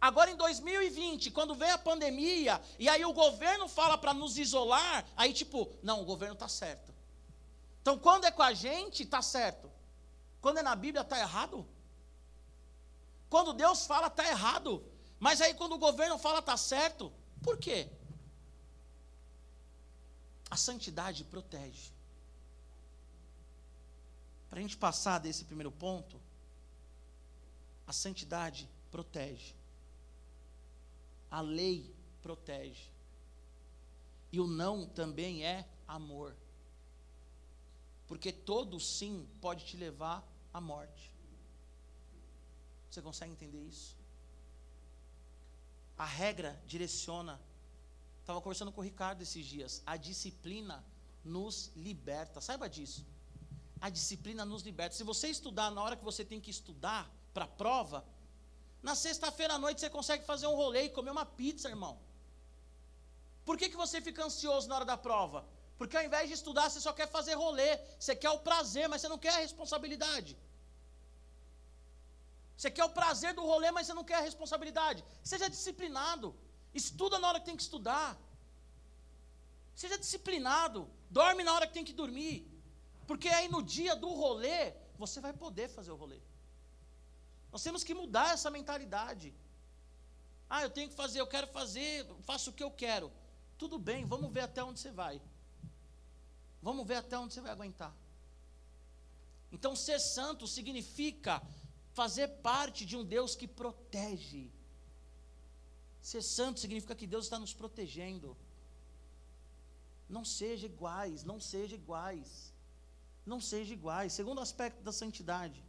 [0.00, 5.04] Agora em 2020, quando vem a pandemia, e aí o governo fala para nos isolar,
[5.14, 6.94] aí tipo, não, o governo está certo.
[7.82, 9.70] Então quando é com a gente, está certo.
[10.40, 11.66] Quando é na Bíblia, está errado?
[13.28, 14.82] Quando Deus fala, está errado.
[15.20, 17.12] Mas aí quando o governo fala, está certo.
[17.42, 17.88] Por quê?
[20.50, 21.92] A santidade protege.
[24.48, 26.18] Para a gente passar desse primeiro ponto,
[27.86, 29.54] a santidade protege.
[31.30, 32.90] A lei protege.
[34.32, 36.34] E o não também é amor.
[38.08, 41.14] Porque todo sim pode te levar à morte.
[42.90, 43.99] Você consegue entender isso?
[46.00, 47.38] A regra direciona.
[48.20, 49.82] Estava conversando com o Ricardo esses dias.
[49.84, 50.82] A disciplina
[51.22, 52.40] nos liberta.
[52.40, 53.04] Saiba disso.
[53.78, 54.96] A disciplina nos liberta.
[54.96, 57.02] Se você estudar na hora que você tem que estudar
[57.34, 58.02] para a prova,
[58.82, 61.98] na sexta-feira à noite você consegue fazer um rolê e comer uma pizza, irmão.
[63.44, 65.46] Por que, que você fica ansioso na hora da prova?
[65.76, 67.78] Porque ao invés de estudar, você só quer fazer rolê.
[67.98, 70.34] Você quer o prazer, mas você não quer a responsabilidade.
[72.60, 75.02] Você quer o prazer do rolê, mas você não quer a responsabilidade.
[75.24, 76.36] Seja disciplinado.
[76.74, 78.18] Estuda na hora que tem que estudar.
[79.74, 80.86] Seja disciplinado.
[81.08, 82.46] Dorme na hora que tem que dormir.
[83.06, 86.20] Porque aí no dia do rolê, você vai poder fazer o rolê.
[87.50, 89.34] Nós temos que mudar essa mentalidade.
[90.50, 93.10] Ah, eu tenho que fazer, eu quero fazer, faço o que eu quero.
[93.56, 95.18] Tudo bem, vamos ver até onde você vai.
[96.60, 97.96] Vamos ver até onde você vai aguentar.
[99.50, 101.42] Então, ser santo significa
[102.00, 104.44] fazer parte de um Deus que protege.
[106.10, 108.28] Ser santo significa que Deus está nos protegendo.
[110.16, 112.30] Não seja iguais, não seja iguais.
[113.32, 114.14] Não seja iguais.
[114.14, 115.60] Segundo aspecto da santidade.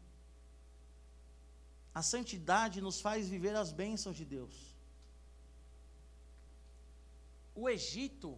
[1.99, 4.55] A santidade nos faz viver as bênçãos de Deus.
[7.53, 8.29] O Egito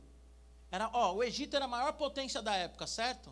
[0.72, 3.30] era, ó, o Egito era a maior potência da época, certo?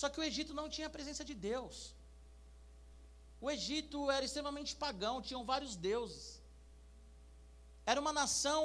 [0.00, 1.76] Só que o Egito não tinha a presença de Deus.
[3.44, 6.24] O Egito era extremamente pagão, tinham vários deuses.
[7.84, 8.62] Era uma nação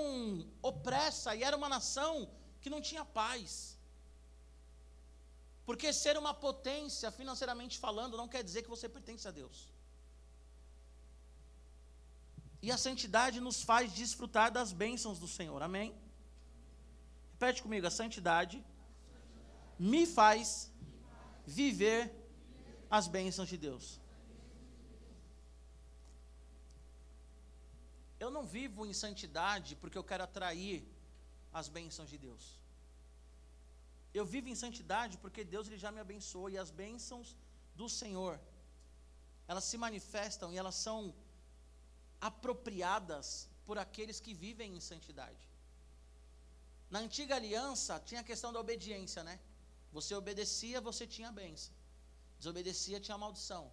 [0.72, 2.30] opressa e era uma nação
[2.62, 3.76] que não tinha paz.
[5.66, 9.58] Porque ser uma potência, financeiramente falando, não quer dizer que você pertence a Deus.
[12.62, 15.62] E a santidade nos faz desfrutar das bênçãos do Senhor.
[15.64, 15.90] Amém?
[17.34, 18.64] Repete comigo, a santidade
[19.92, 20.72] me faz
[21.46, 22.02] viver
[22.98, 24.00] as bênçãos de Deus.
[28.20, 30.78] Eu não vivo em santidade porque eu quero atrair
[31.60, 32.46] as bênçãos de Deus.
[34.14, 37.36] Eu vivo em santidade porque Deus ele já me abençoou e as bênçãos
[37.76, 38.40] do Senhor,
[39.48, 41.14] elas se manifestam e elas são
[42.20, 43.28] apropriadas
[43.66, 45.44] por aqueles que vivem em santidade.
[46.90, 49.40] Na antiga aliança tinha a questão da obediência, né?
[49.92, 51.74] Você obedecia, você tinha bênção.
[52.40, 53.72] Desobedecia, tinha maldição.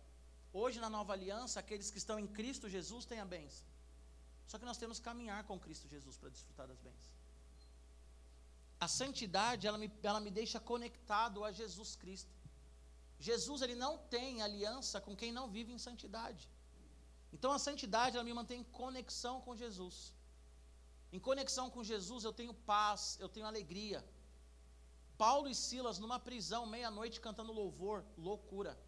[0.52, 3.64] Hoje, na nova aliança, aqueles que estão em Cristo Jesus têm a bênção.
[4.46, 7.14] Só que nós temos que caminhar com Cristo Jesus para desfrutar das bênçãos.
[8.78, 12.32] A santidade, ela me, ela me deixa conectado a Jesus Cristo.
[13.18, 16.50] Jesus, ele não tem aliança com quem não vive em santidade.
[17.32, 19.96] Então, a santidade, ela me mantém em conexão com Jesus.
[21.12, 24.04] Em conexão com Jesus, eu tenho paz, eu tenho alegria.
[25.16, 28.78] Paulo e Silas numa prisão, meia-noite, cantando louvor, loucura.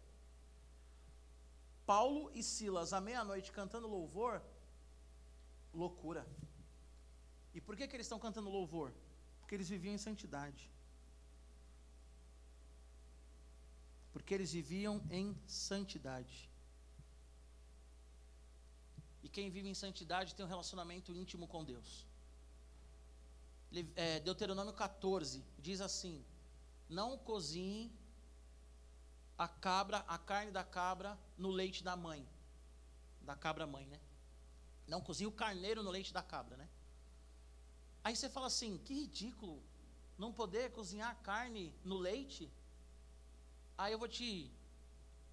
[1.85, 4.43] Paulo e Silas à meia-noite cantando louvor,
[5.73, 6.27] loucura.
[7.53, 8.93] E por que, que eles estão cantando louvor?
[9.39, 10.71] Porque eles viviam em santidade.
[14.13, 16.49] Porque eles viviam em santidade.
[19.23, 22.07] E quem vive em santidade tem um relacionamento íntimo com Deus
[23.95, 26.23] é, Deuteronômio 14 diz assim:
[26.89, 27.91] Não cozinhe
[29.37, 32.27] a cabra, a carne da cabra no leite da mãe,
[33.21, 33.99] da cabra mãe, né?
[34.87, 36.69] Não cozinhe o carneiro no leite da cabra, né?
[38.03, 39.61] Aí você fala assim: que ridículo,
[40.17, 42.51] não poder cozinhar carne no leite.
[43.77, 44.51] Aí eu vou te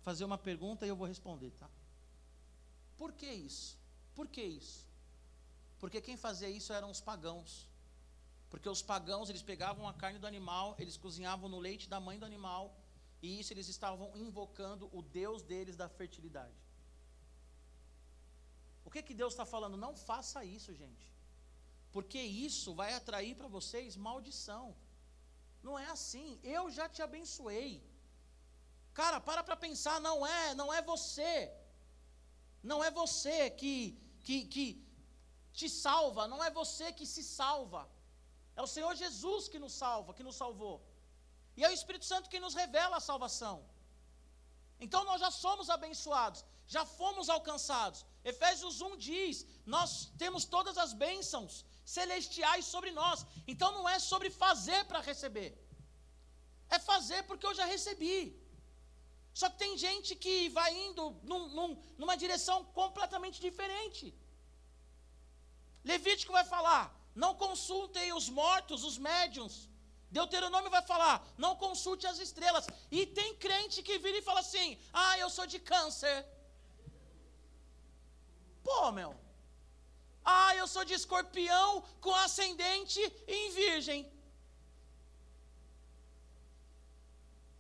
[0.03, 1.71] fazer uma pergunta e eu vou responder, tá?
[2.99, 3.79] Por que isso?
[4.15, 4.87] Por que isso?
[5.79, 7.69] Porque quem fazia isso eram os pagãos.
[8.51, 12.19] Porque os pagãos, eles pegavam a carne do animal, eles cozinhavam no leite da mãe
[12.19, 12.77] do animal,
[13.21, 16.64] e isso eles estavam invocando o Deus deles da fertilidade.
[18.85, 19.77] O que que Deus está falando?
[19.77, 21.07] Não faça isso, gente.
[21.95, 24.65] Porque isso vai atrair para vocês maldição.
[25.67, 26.29] Não é assim.
[26.43, 27.73] Eu já te abençoei.
[29.01, 31.35] Cara, para para pensar, não é, não é você.
[32.71, 33.77] Não é você que,
[34.27, 34.67] que, que
[35.59, 37.83] te salva, não é você que se salva.
[38.57, 40.77] É o Senhor Jesus que nos salva, que nos salvou.
[41.57, 43.57] E é o Espírito Santo que nos revela a salvação.
[44.85, 48.01] Então nós já somos abençoados, já fomos alcançados.
[48.33, 49.91] Efésios 1 diz: Nós
[50.23, 53.27] temos todas as bênçãos celestiais sobre nós.
[53.47, 55.51] Então não é sobre fazer para receber,
[56.71, 58.21] é fazer porque eu já recebi.
[59.41, 64.15] Só que tem gente que vai indo num, num, numa direção completamente diferente.
[65.85, 66.85] Levítico vai falar:
[67.15, 69.69] não consultem os mortos, os médiums.
[70.11, 72.67] Deuteronômio vai falar: não consulte as estrelas.
[72.91, 76.17] E tem crente que vira e fala assim: ah, eu sou de câncer.
[78.65, 79.15] Pô, meu.
[80.25, 84.11] Ah, eu sou de escorpião com ascendente em virgem.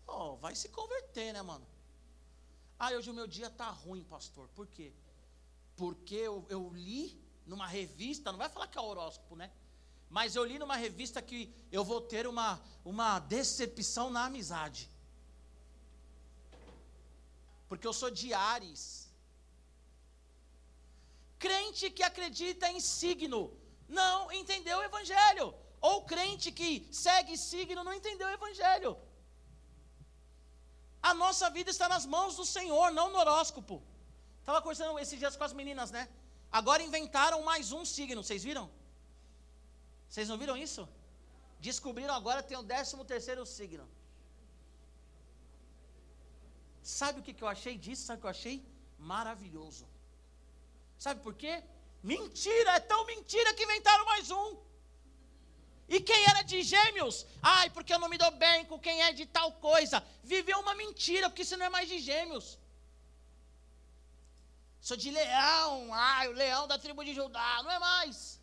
[0.07, 1.67] Oh, vai se converter, né, mano?
[2.79, 4.49] Ah, hoje o meu dia tá ruim, pastor.
[4.55, 4.93] Por quê?
[5.77, 9.51] Porque eu, eu li numa revista, não vai falar que é horóscopo, né?
[10.09, 14.89] Mas eu li numa revista que eu vou ter uma, uma decepção na amizade.
[17.69, 19.04] Porque eu sou de Ares.
[21.39, 23.41] Crente que acredita em signo
[23.89, 25.55] não entendeu o evangelho.
[25.81, 28.97] Ou crente que segue signo não entendeu o evangelho.
[31.03, 33.83] A nossa vida está nas mãos do Senhor, não no horóscopo.
[34.41, 36.09] Estava conversando esses dias com as meninas, né?
[36.51, 38.67] Agora inventaram mais um signo, vocês viram?
[40.09, 40.83] Vocês não viram isso?
[41.69, 43.87] Descobriram agora tem o décimo terceiro signo.
[46.83, 48.03] Sabe o que, que eu achei disso?
[48.07, 48.57] Sabe o que eu achei?
[48.99, 49.85] Maravilhoso.
[51.05, 51.55] Sabe por quê?
[52.13, 54.51] Mentira, é tão mentira que inventaram mais um.
[55.95, 57.17] E quem era de gêmeos?
[57.43, 59.99] Ai, porque eu não me dou bem com quem é de tal coisa.
[60.33, 62.47] Viveu uma mentira, porque você não é mais de gêmeos.
[64.81, 68.41] Sou de leão, ai, o leão da tribo de Judá, não é mais.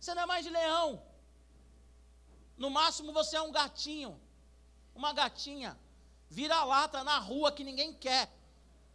[0.00, 0.88] Você não é mais de leão.
[2.62, 4.12] No máximo você é um gatinho,
[4.92, 5.78] uma gatinha,
[6.28, 8.24] vira lata na rua que ninguém quer.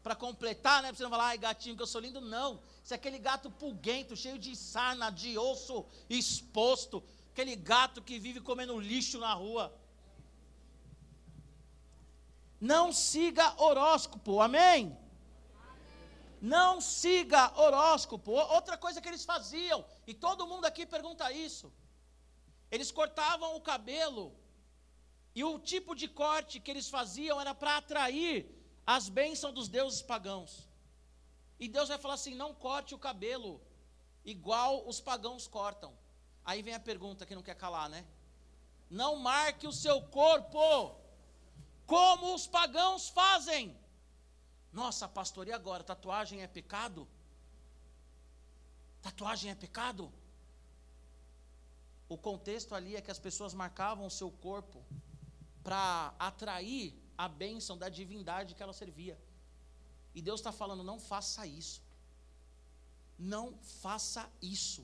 [0.05, 0.89] Para completar, né?
[0.89, 2.21] Pra você não falar, ai, gatinho, que eu sou lindo.
[2.21, 2.59] Não.
[2.83, 5.77] Você é aquele gato pulguento, cheio de sarna, de osso
[6.21, 6.97] exposto
[7.35, 9.65] aquele gato que vive comendo lixo na rua.
[12.61, 14.97] Não siga horóscopo, amém?
[16.41, 18.31] Não siga horóscopo.
[18.31, 21.73] Outra coisa que eles faziam, e todo mundo aqui pergunta isso.
[22.71, 24.33] Eles cortavam o cabelo,
[25.37, 28.35] e o tipo de corte que eles faziam era para atrair
[28.85, 30.67] as bênçãos dos deuses pagãos.
[31.59, 33.61] E Deus vai falar assim: não corte o cabelo
[34.23, 35.93] igual os pagãos cortam.
[36.43, 38.05] Aí vem a pergunta que não quer calar, né?
[38.89, 40.95] Não marque o seu corpo
[41.85, 43.75] como os pagãos fazem.
[44.71, 45.83] Nossa, pastor, e agora?
[45.83, 47.07] Tatuagem é pecado?
[49.01, 50.11] Tatuagem é pecado?
[52.07, 54.83] O contexto ali é que as pessoas marcavam o seu corpo
[55.63, 59.17] para atrair a bênção da divindade que ela servia.
[60.13, 61.81] E Deus está falando: não faça isso.
[63.35, 63.45] Não
[63.83, 64.83] faça isso.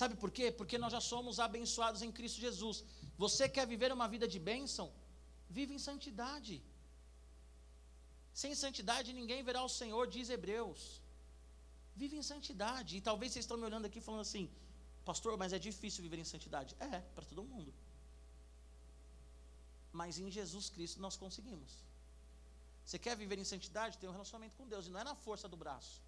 [0.00, 0.46] Sabe por quê?
[0.50, 2.84] Porque nós já somos abençoados em Cristo Jesus.
[3.24, 4.86] Você quer viver uma vida de bênção?
[5.56, 6.54] Vive em santidade.
[8.40, 10.82] Sem santidade ninguém verá o Senhor, diz Hebreus.
[11.94, 12.96] Vive em santidade.
[12.96, 14.50] E talvez vocês estão me olhando aqui falando assim,
[15.04, 16.74] pastor, mas é difícil viver em santidade.
[16.80, 17.72] É, para todo mundo.
[19.92, 21.84] Mas em Jesus Cristo nós conseguimos.
[22.84, 23.98] Você quer viver em santidade?
[23.98, 24.86] Tem um relacionamento com Deus.
[24.86, 26.00] E não é na força do braço.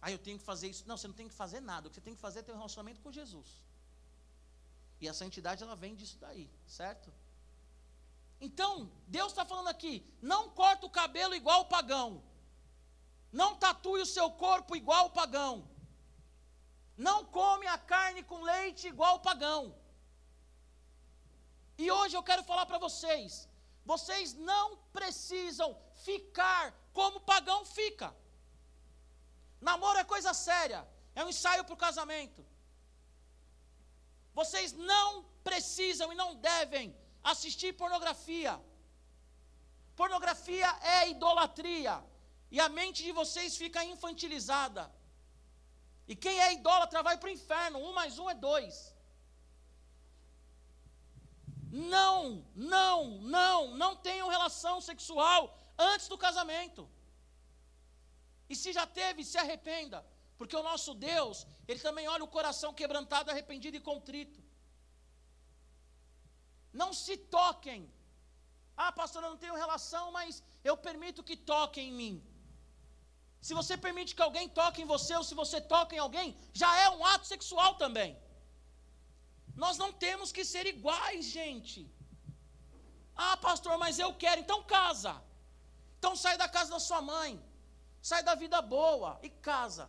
[0.00, 0.84] Ah, eu tenho que fazer isso.
[0.86, 1.86] Não, você não tem que fazer nada.
[1.86, 3.48] O que você tem que fazer é ter um relacionamento com Jesus.
[5.00, 7.12] E a santidade, ela vem disso daí, certo?
[8.40, 12.22] Então, Deus está falando aqui: não corta o cabelo igual o pagão.
[13.32, 15.68] Não tatue o seu corpo igual o pagão.
[16.96, 19.74] Não come a carne com leite igual o pagão.
[21.82, 23.48] E hoje eu quero falar para vocês:
[23.92, 25.70] vocês não precisam
[26.06, 28.08] ficar como o pagão fica.
[29.60, 30.80] Namoro é coisa séria,
[31.14, 32.44] é um ensaio para o casamento.
[34.34, 38.60] Vocês não precisam e não devem assistir pornografia.
[39.96, 41.94] Pornografia é idolatria.
[42.50, 44.84] E a mente de vocês fica infantilizada.
[46.06, 47.78] E quem é idólatra vai para o inferno.
[47.80, 48.94] Um mais um é dois.
[51.70, 56.88] Não, não, não, não tenham relação sexual antes do casamento.
[58.48, 60.04] E se já teve, se arrependa.
[60.38, 64.40] Porque o nosso Deus, Ele também olha o coração quebrantado, arrependido e contrito.
[66.72, 67.92] Não se toquem.
[68.76, 72.14] Ah, pastor, eu não tenho relação, mas eu permito que toquem em mim.
[73.40, 76.70] Se você permite que alguém toque em você, ou se você toca em alguém, já
[76.84, 78.16] é um ato sexual também.
[79.62, 81.80] Nós não temos que ser iguais, gente.
[83.26, 85.12] Ah, pastor, mas eu quero, então casa.
[85.98, 87.30] Então sai da casa da sua mãe,
[88.10, 89.86] sai da vida boa e casa.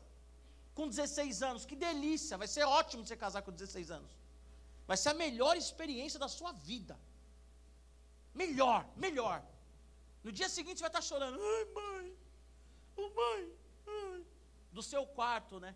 [0.78, 4.12] Com 16 anos, que delícia, vai ser ótimo você casar com 16 anos.
[4.90, 6.98] Vai ser a melhor experiência da sua vida.
[8.34, 9.38] Melhor, melhor.
[10.24, 11.38] No dia seguinte você vai estar chorando.
[11.54, 12.18] Ai, mãe,
[12.98, 13.42] oh, mãe,
[14.00, 14.26] ai.
[14.72, 15.76] Do seu quarto, né?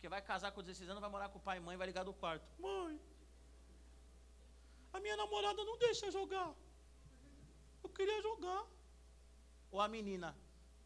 [0.00, 2.04] Porque vai casar com 16 anos, vai morar com o pai e mãe, vai ligar
[2.04, 2.42] do quarto.
[2.58, 2.98] Mãe,
[4.94, 6.54] a minha namorada não deixa jogar.
[7.84, 8.62] Eu queria jogar.
[9.70, 10.34] Ou a menina,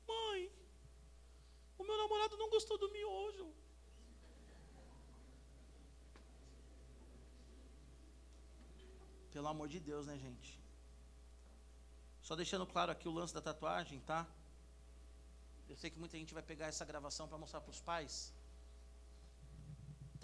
[0.09, 0.51] mãe,
[1.79, 3.55] o meu namorado não gostou do miojo.
[9.31, 10.61] Pelo amor de Deus, né, gente?
[12.21, 14.27] Só deixando claro aqui o lance da tatuagem, tá?
[15.69, 18.35] Eu sei que muita gente vai pegar essa gravação para mostrar para os pais.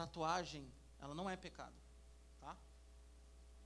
[0.01, 0.65] Tatuagem,
[0.99, 1.79] ela não é pecado,
[2.41, 2.57] tá?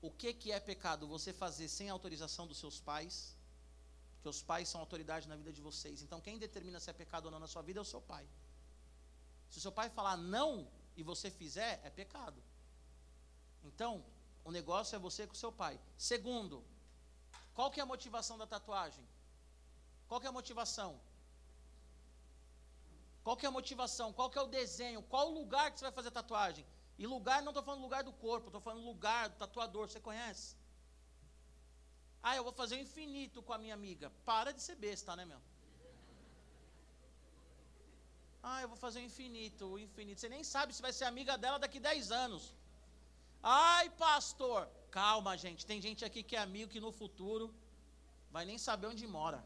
[0.01, 1.07] O que que é pecado?
[1.07, 3.37] Você fazer sem autorização dos seus pais,
[4.21, 6.01] que os pais são autoridade na vida de vocês.
[6.01, 8.27] Então, quem determina se é pecado ou não na sua vida é o seu pai.
[9.49, 12.43] Se o seu pai falar não e você fizer, é pecado.
[13.63, 14.03] Então,
[14.43, 15.79] o negócio é você com o seu pai.
[15.97, 16.65] Segundo,
[17.53, 19.07] qual que é a motivação da tatuagem?
[20.09, 20.99] Qual que é a motivação?
[23.25, 24.07] Qual que é a motivação?
[24.17, 24.99] Qual que é o desenho?
[25.11, 26.65] Qual o lugar que você vai fazer tatuagem?
[27.01, 30.49] E lugar, não estou falando lugar do corpo, estou falando lugar do tatuador, você conhece?
[32.27, 34.11] Ah, eu vou fazer o infinito com a minha amiga.
[34.29, 35.41] Para de ser besta, né, meu?
[38.51, 40.21] Ah, eu vou fazer o infinito, o infinito.
[40.21, 42.43] Você nem sabe se vai ser amiga dela daqui 10 anos.
[43.41, 44.61] Ai, pastor.
[44.99, 45.65] Calma, gente.
[45.71, 47.45] Tem gente aqui que é amigo que no futuro
[48.35, 49.43] vai nem saber onde mora.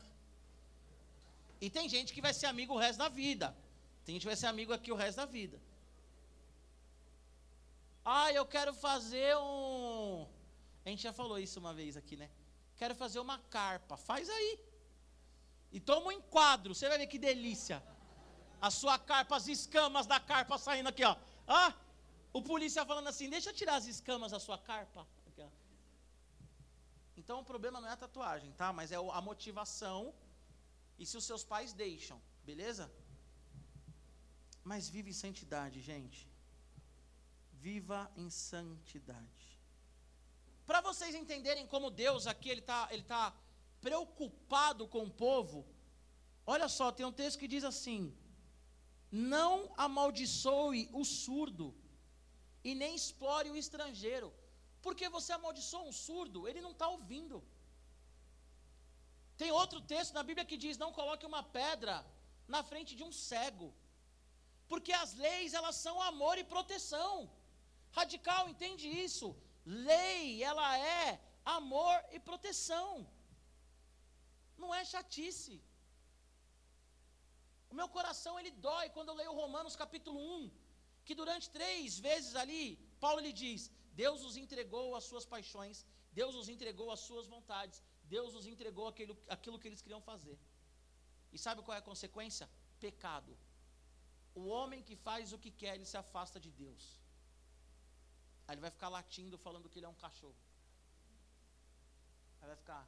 [1.61, 3.49] E tem gente que vai ser amigo o resto da vida.
[4.09, 5.61] Tem gente que vai ser amigo aqui o resto da vida.
[8.03, 10.27] Ah, eu quero fazer um.
[10.83, 12.27] A gente já falou isso uma vez aqui, né?
[12.75, 13.95] Quero fazer uma carpa.
[13.97, 14.59] Faz aí.
[15.71, 16.73] E toma um enquadro.
[16.73, 17.83] Você vai ver que delícia.
[18.59, 21.15] A sua carpa, as escamas da carpa saindo aqui, ó.
[21.47, 21.71] Ah,
[22.33, 25.05] o polícia falando assim: deixa eu tirar as escamas da sua carpa.
[25.27, 25.43] Aqui,
[27.15, 28.73] então o problema não é a tatuagem, tá?
[28.73, 30.15] Mas é a motivação.
[30.97, 32.91] E se os seus pais deixam, beleza?
[34.69, 36.19] Mas vive em santidade, gente.
[37.65, 39.45] Viva em santidade.
[40.69, 43.23] Para vocês entenderem como Deus aqui ele está ele tá
[43.85, 45.59] preocupado com o povo,
[46.53, 48.01] olha só, tem um texto que diz assim:
[49.11, 49.55] Não
[49.87, 51.67] amaldiçoe o surdo
[52.69, 54.29] e nem explore o estrangeiro,
[54.85, 57.37] porque você amaldiçoa um surdo, ele não está ouvindo.
[59.41, 61.95] Tem outro texto na Bíblia que diz: Não coloque uma pedra
[62.55, 63.69] na frente de um cego,
[64.71, 67.13] porque as leis elas são amor e proteção.
[67.99, 69.27] Radical, entende isso?
[69.89, 71.19] Lei, ela é
[71.59, 72.91] amor e proteção.
[74.61, 75.55] Não é chatice.
[77.71, 80.51] O meu coração ele dói quando eu leio Romanos capítulo 1,
[81.05, 82.63] que durante três vezes ali,
[83.03, 83.61] Paulo lhe diz:
[84.03, 85.85] Deus os entregou às suas paixões,
[86.19, 87.77] Deus os entregou às suas vontades,
[88.15, 90.37] Deus os entregou aquilo, aquilo que eles queriam fazer.
[91.35, 92.49] E sabe qual é a consequência?
[92.79, 93.31] Pecado.
[94.35, 96.99] O homem que faz o que quer, ele se afasta de Deus.
[98.47, 100.35] Aí ele vai ficar latindo, falando que ele é um cachorro.
[102.41, 102.87] Aí vai ficar.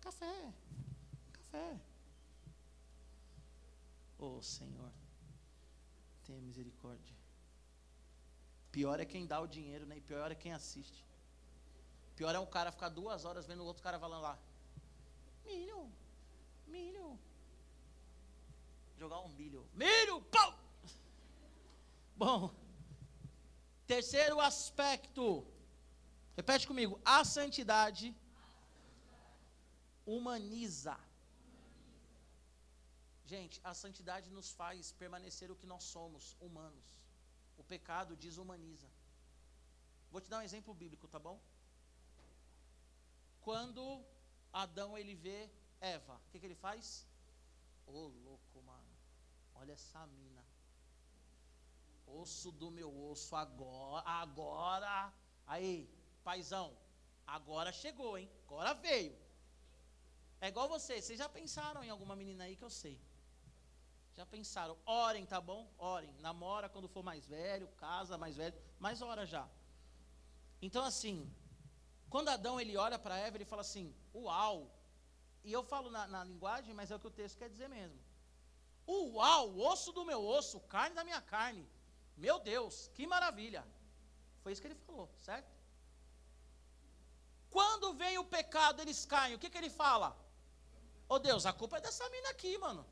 [0.00, 0.54] Café.
[1.32, 1.80] Café.
[4.18, 4.92] Oh Senhor,
[6.24, 7.16] tenha misericórdia.
[8.72, 9.98] Pior é quem dá o dinheiro, né?
[9.98, 11.04] E pior é quem assiste.
[12.16, 14.38] Pior é um cara ficar duas horas vendo o outro cara falando lá.
[15.44, 15.92] Milho,
[16.76, 17.08] milho.
[19.02, 19.62] Jogar um milho.
[19.82, 20.50] Milho, pau!
[22.16, 22.40] Bom,
[23.86, 25.24] terceiro aspecto.
[26.40, 27.00] Repete comigo.
[27.04, 28.06] A santidade
[30.14, 30.96] humaniza.
[33.32, 36.86] Gente, a santidade nos faz permanecer o que nós somos, humanos.
[37.56, 38.88] O pecado desumaniza.
[40.10, 41.38] Vou te dar um exemplo bíblico, tá bom?
[43.46, 43.82] Quando
[44.52, 45.50] Adão ele vê
[45.80, 47.06] Eva, o que, que ele faz?
[47.86, 48.96] Ô oh, louco, mano.
[49.54, 50.44] Olha essa mina
[52.16, 55.12] osso do meu osso agora, agora,
[55.46, 55.88] aí,
[56.24, 56.76] paizão,
[57.26, 58.30] agora chegou, hein?
[58.46, 59.16] Agora veio.
[60.40, 63.00] É igual você, vocês já pensaram em alguma menina aí que eu sei?
[64.14, 64.76] Já pensaram?
[64.84, 65.70] Orem, tá bom?
[65.78, 66.12] Orem.
[66.20, 69.48] Namora quando for mais velho, casa mais velho, mas ora já.
[70.60, 71.32] Então assim,
[72.08, 74.70] quando Adão ele olha para Eva, ele fala assim: "Uau!"
[75.44, 77.98] E eu falo na, na linguagem, mas é o que o texto quer dizer mesmo.
[78.86, 81.68] Uau, osso do meu osso, carne da minha carne.
[82.16, 83.64] Meu Deus, que maravilha.
[84.42, 85.50] Foi isso que ele falou, certo?
[87.50, 89.34] Quando vem o pecado, eles caem.
[89.34, 90.16] O que, que ele fala?
[91.08, 92.86] Ô oh, Deus, a culpa é dessa mina aqui, mano.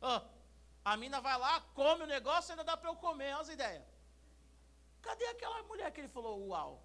[0.00, 0.20] Oh,
[0.84, 3.32] a mina vai lá, come o negócio, ainda dá para eu comer.
[3.32, 3.84] Olha as ideias.
[5.02, 6.82] Cadê aquela mulher que ele falou, uau?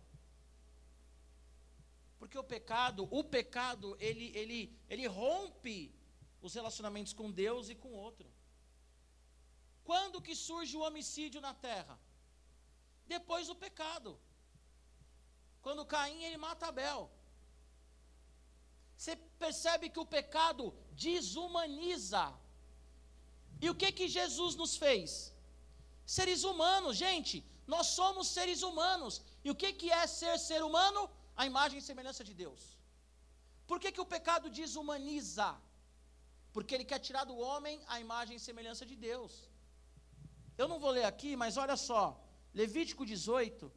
[2.20, 4.60] Porque o pecado, o pecado, ele, ele,
[4.90, 5.94] ele rompe
[6.42, 8.28] os relacionamentos com Deus e com o outro.
[9.84, 12.00] Quando que surge o homicídio na terra?
[13.08, 14.20] Depois do pecado.
[15.62, 17.02] Quando Caim ele mata Abel.
[18.98, 22.26] Você percebe que o pecado desumaniza.
[23.64, 25.34] E o que que Jesus nos fez?
[26.06, 27.38] Seres humanos, gente,
[27.74, 29.22] nós somos seres humanos.
[29.44, 31.10] E o que que é ser ser humano?
[31.42, 32.62] A imagem e semelhança de Deus.
[33.70, 35.50] Por que que o pecado desumaniza?
[36.54, 39.34] Porque ele quer tirar do homem a imagem e semelhança de Deus.
[40.62, 42.04] Eu não vou ler aqui, mas olha só.
[42.62, 43.72] Levítico 18,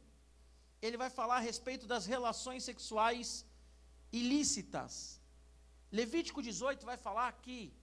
[0.81, 3.29] ele vai falar a respeito das relações sexuais
[4.19, 4.93] ilícitas.
[5.99, 7.73] Levítico 18 vai falar que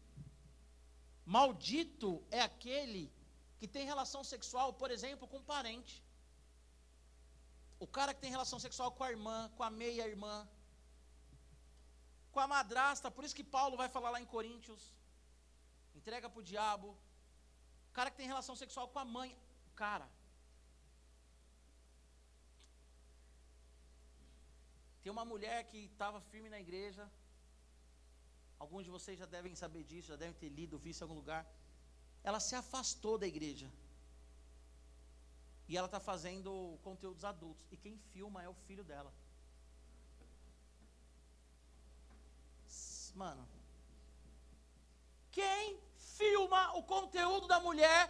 [1.36, 3.04] maldito é aquele
[3.58, 5.94] que tem relação sexual, por exemplo, com um parente.
[7.78, 10.36] O cara que tem relação sexual com a irmã, com a meia-irmã,
[12.32, 14.82] com a madrasta, por isso que Paulo vai falar lá em Coríntios,
[15.98, 16.88] entrega para o diabo.
[17.90, 19.30] O cara que tem relação sexual com a mãe,
[19.82, 20.08] cara.
[25.02, 27.04] Tem uma mulher que estava firme na igreja.
[28.58, 31.42] Alguns de vocês já devem saber disso, já devem ter lido, visto em algum lugar.
[32.24, 33.68] Ela se afastou da igreja.
[35.68, 37.66] E ela está fazendo conteúdos adultos.
[37.72, 39.12] E quem filma é o filho dela.
[43.14, 43.48] Mano.
[45.32, 48.02] Quem filma o conteúdo da mulher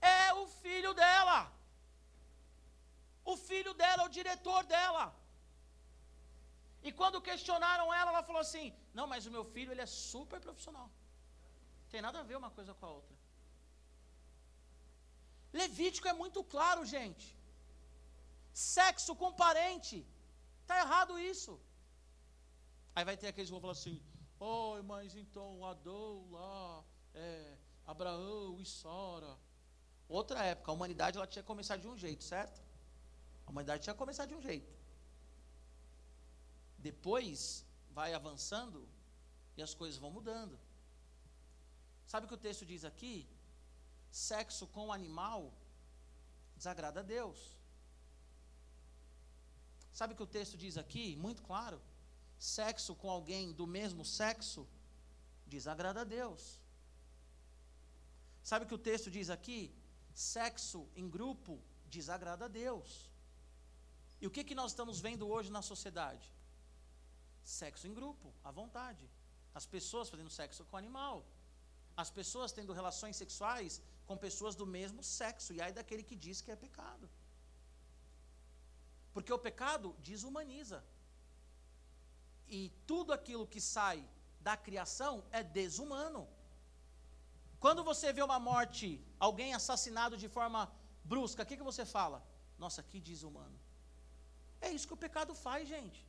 [0.00, 1.52] é o filho dela.
[3.24, 5.14] O filho dela, o diretor dela.
[6.82, 10.40] E quando questionaram ela, ela falou assim: Não, mas o meu filho ele é super
[10.40, 10.90] profissional.
[11.90, 13.21] Tem nada a ver uma coisa com a outra.
[15.52, 17.36] Levítico é muito claro, gente.
[18.52, 20.06] Sexo com parente.
[20.62, 21.60] Está errado isso.
[22.94, 24.00] Aí vai ter aqueles que vão falar assim:
[24.38, 26.84] oh, mas então Adão lá,
[27.14, 29.38] é, Abraão e Sara.
[30.08, 32.60] Outra época, a humanidade ela tinha começado de um jeito, certo?
[33.46, 34.72] A humanidade tinha começado de um jeito.
[36.78, 38.88] Depois vai avançando
[39.56, 40.58] e as coisas vão mudando.
[42.06, 43.26] Sabe o que o texto diz aqui?
[44.12, 45.40] Sexo com animal
[46.54, 47.38] desagrada a Deus.
[49.92, 51.16] Sabe o que o texto diz aqui?
[51.16, 51.80] Muito claro.
[52.38, 54.68] Sexo com alguém do mesmo sexo
[55.46, 56.60] desagrada a Deus.
[58.42, 59.60] Sabe o que o texto diz aqui?
[60.14, 63.10] Sexo em grupo desagrada a Deus.
[64.20, 66.26] E o que, que nós estamos vendo hoje na sociedade?
[67.42, 69.08] Sexo em grupo, à vontade.
[69.54, 71.24] As pessoas fazendo sexo com animal.
[71.96, 75.52] As pessoas tendo relações sexuais com pessoas do mesmo sexo.
[75.52, 77.08] E aí daquele que diz que é pecado.
[79.14, 80.84] Porque o pecado desumaniza.
[82.48, 83.98] E tudo aquilo que sai
[84.40, 86.22] da criação é desumano.
[87.64, 88.86] Quando você vê uma morte,
[89.18, 90.60] alguém assassinado de forma
[91.04, 92.18] brusca, o que, que você fala?
[92.58, 93.58] Nossa, que desumano.
[94.60, 96.00] É isso que o pecado faz, gente.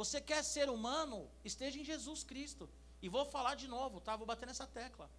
[0.00, 1.28] Você quer ser humano?
[1.44, 2.68] Esteja em Jesus Cristo.
[3.02, 4.14] E vou falar de novo, tá?
[4.16, 5.10] Vou bater nessa tecla.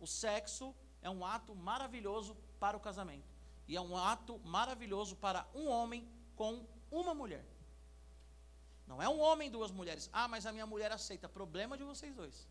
[0.00, 3.28] O sexo é um ato maravilhoso para o casamento.
[3.66, 7.44] E é um ato maravilhoso para um homem com uma mulher.
[8.86, 10.10] Não é um homem duas mulheres.
[10.12, 11.28] Ah, mas a minha mulher aceita.
[11.28, 12.46] Problema de vocês dois.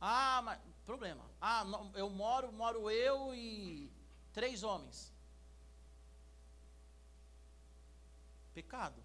[0.00, 0.58] Ah, mas.
[0.86, 1.24] Problema.
[1.40, 1.64] Ah,
[1.94, 3.92] eu moro, moro eu e
[4.32, 5.12] três homens.
[8.54, 9.00] Pecado.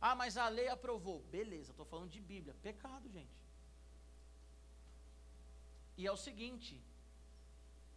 [0.00, 1.20] Ah, mas a lei aprovou.
[1.24, 2.54] Beleza, estou falando de Bíblia.
[2.62, 3.37] Pecado, gente.
[5.98, 6.80] E é o seguinte: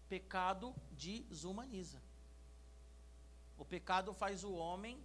[0.10, 2.02] pecado desumaniza.
[3.58, 4.96] O pecado faz o homem.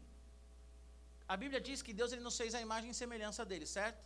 [1.29, 4.03] A Bíblia diz que Deus ele nos fez a imagem e semelhança dele, certo?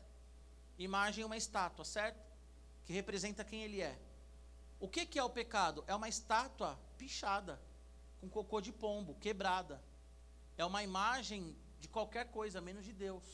[0.76, 2.20] Imagem é uma estátua, certo?
[2.84, 3.96] Que representa quem ele é.
[4.80, 5.84] O que, que é o pecado?
[5.86, 7.60] É uma estátua pichada,
[8.20, 9.80] com cocô de pombo, quebrada.
[10.56, 13.24] É uma imagem de qualquer coisa, menos de Deus.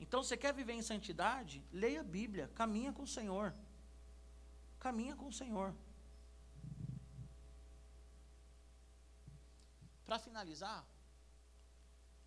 [0.00, 1.64] Então, você quer viver em santidade?
[1.72, 3.54] Leia a Bíblia, caminha com o Senhor.
[4.78, 5.74] Caminha com o Senhor.
[10.04, 10.86] Para finalizar,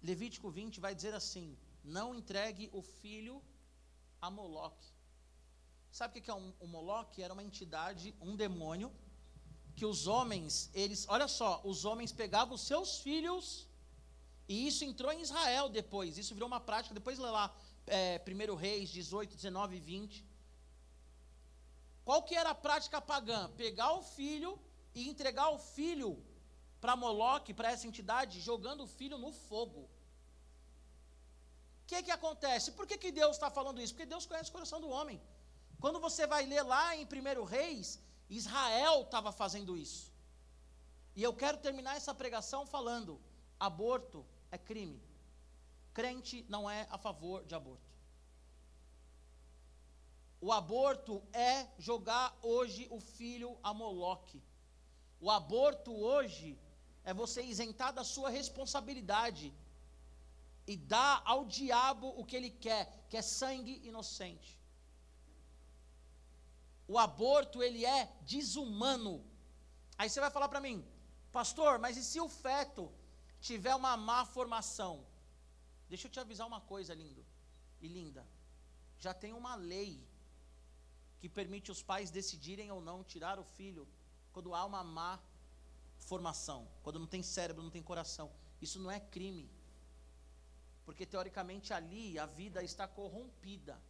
[0.04, 3.42] Levítico 20 vai dizer assim: Não entregue o filho
[4.22, 4.88] a Moloque.
[5.92, 7.24] Sabe o que é um, um Moloque?
[7.24, 8.92] Era uma entidade, um demônio,
[9.76, 13.68] que os homens, eles, olha só, os homens pegavam os seus filhos,
[14.52, 17.46] e isso entrou em Israel depois, isso virou uma prática, depois lê lá,
[17.88, 20.26] é, 1 Reis 18, 19 e 20.
[22.08, 23.42] Qual que era a prática pagã?
[23.64, 24.52] Pegar o filho
[24.94, 26.10] e entregar o filho
[26.82, 29.84] para Moloque, para essa entidade, jogando o filho no fogo.
[29.84, 29.90] O
[31.88, 32.74] que, que acontece?
[32.74, 33.94] Por que, que Deus está falando isso?
[33.94, 35.22] Porque Deus conhece o coração do homem.
[35.80, 40.12] Quando você vai ler lá em 1 Reis, Israel estava fazendo isso.
[41.16, 43.14] E eu quero terminar essa pregação falando:
[43.70, 45.02] aborto é crime.
[45.94, 47.90] Crente não é a favor de aborto.
[50.40, 54.42] O aborto é jogar hoje o filho a Moloque.
[55.20, 56.60] O aborto hoje
[57.04, 59.54] é você isentar da sua responsabilidade
[60.66, 64.60] e dar ao diabo o que ele quer, que é sangue inocente.
[66.88, 69.24] O aborto ele é desumano.
[69.98, 70.84] Aí você vai falar para mim,
[71.32, 72.92] pastor, mas e se o feto
[73.42, 75.06] tiver uma má formação?
[75.90, 77.26] Deixa eu te avisar uma coisa, lindo
[77.82, 78.26] e linda.
[78.98, 80.08] Já tem uma lei
[81.20, 83.88] que permite os pais decidirem ou não tirar o filho
[84.32, 85.20] quando há uma má
[85.98, 88.32] formação, quando não tem cérebro, não tem coração.
[88.62, 89.50] Isso não é crime.
[90.86, 93.82] Porque teoricamente ali a vida está corrompida.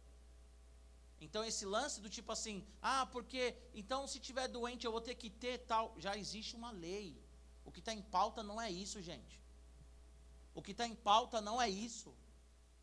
[1.20, 5.14] Então esse lance do tipo assim, ah, porque então se tiver doente eu vou ter
[5.14, 7.16] que ter tal, já existe uma lei.
[7.64, 9.41] O que está em pauta não é isso, gente.
[10.54, 12.14] O que está em pauta não é isso.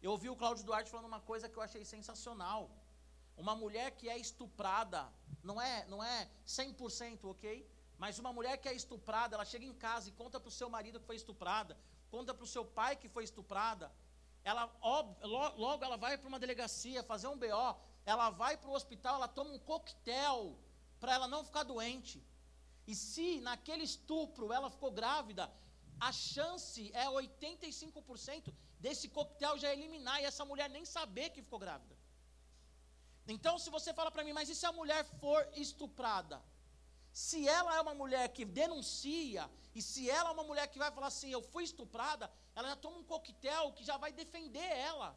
[0.02, 2.70] Eu ouvi o Cláudio Duarte falando uma coisa que eu achei sensacional.
[3.38, 5.08] Uma mulher que é estuprada,
[5.44, 7.66] não é, não é 100%, ok?
[7.98, 10.70] Mas uma mulher que é estuprada, ela chega em casa e conta para o seu
[10.70, 11.78] marido que foi estuprada,
[12.10, 13.92] conta para o seu pai que foi estuprada.
[14.44, 14.64] Ela,
[15.58, 19.28] logo ela vai para uma delegacia fazer um BO, ela vai para o hospital, ela
[19.28, 20.58] toma um coquetel
[21.00, 22.24] para ela não ficar doente.
[22.88, 25.52] E se naquele estupro ela ficou grávida,
[26.00, 31.60] a chance é 85% desse coquetel já eliminar e essa mulher nem saber que ficou
[31.60, 31.96] grávida.
[33.28, 36.42] Então, se você fala para mim, mas e se a mulher for estuprada?
[37.12, 40.92] Se ela é uma mulher que denuncia, e se ela é uma mulher que vai
[40.92, 45.10] falar assim, eu fui estuprada, ela já toma um coquetel que já vai defender ela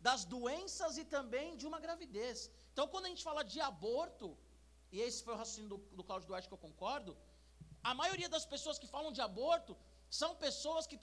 [0.00, 2.50] das doenças e também de uma gravidez.
[2.72, 4.36] Então, quando a gente fala de aborto,
[4.90, 7.16] e esse foi o raciocínio do, do Cláudio Duarte que eu concordo,
[7.90, 9.76] a maioria das pessoas que falam de aborto
[10.20, 10.98] são pessoas que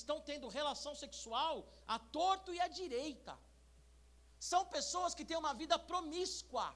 [0.00, 1.54] estão tendo relação sexual
[1.86, 3.34] à torto e à direita.
[4.50, 6.66] São pessoas que têm uma vida promíscua.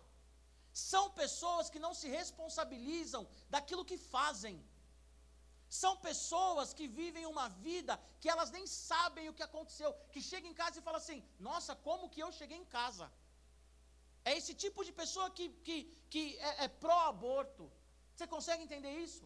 [0.90, 3.22] São pessoas que não se responsabilizam
[3.54, 4.56] daquilo que fazem.
[5.82, 9.92] São pessoas que vivem uma vida que elas nem sabem o que aconteceu.
[10.12, 13.06] Que chegam em casa e falam assim: Nossa, como que eu cheguei em casa?
[14.24, 15.78] É esse tipo de pessoa que, que,
[16.12, 17.64] que é, é pró-aborto.
[18.14, 19.24] Você consegue entender isso?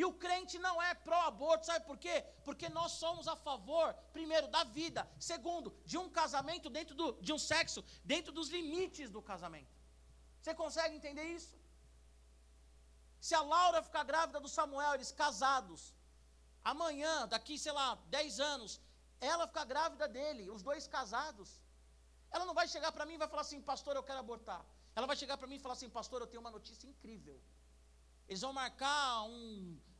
[0.00, 2.16] E o crente não é pró-aborto, sabe por quê?
[2.44, 7.32] Porque nós somos a favor, primeiro, da vida, segundo, de um casamento dentro do, de
[7.32, 9.74] um sexo, dentro dos limites do casamento.
[10.40, 11.58] Você consegue entender isso?
[13.20, 15.94] Se a Laura ficar grávida do Samuel, eles casados,
[16.72, 18.80] amanhã, daqui, sei lá, 10 anos,
[19.20, 21.60] ela ficar grávida dele, os dois casados,
[22.30, 24.64] ela não vai chegar para mim e vai falar assim, pastor, eu quero abortar.
[24.94, 27.40] Ela vai chegar para mim e falar assim, pastor, eu tenho uma notícia incrível.
[28.30, 29.44] Eles vão marcar um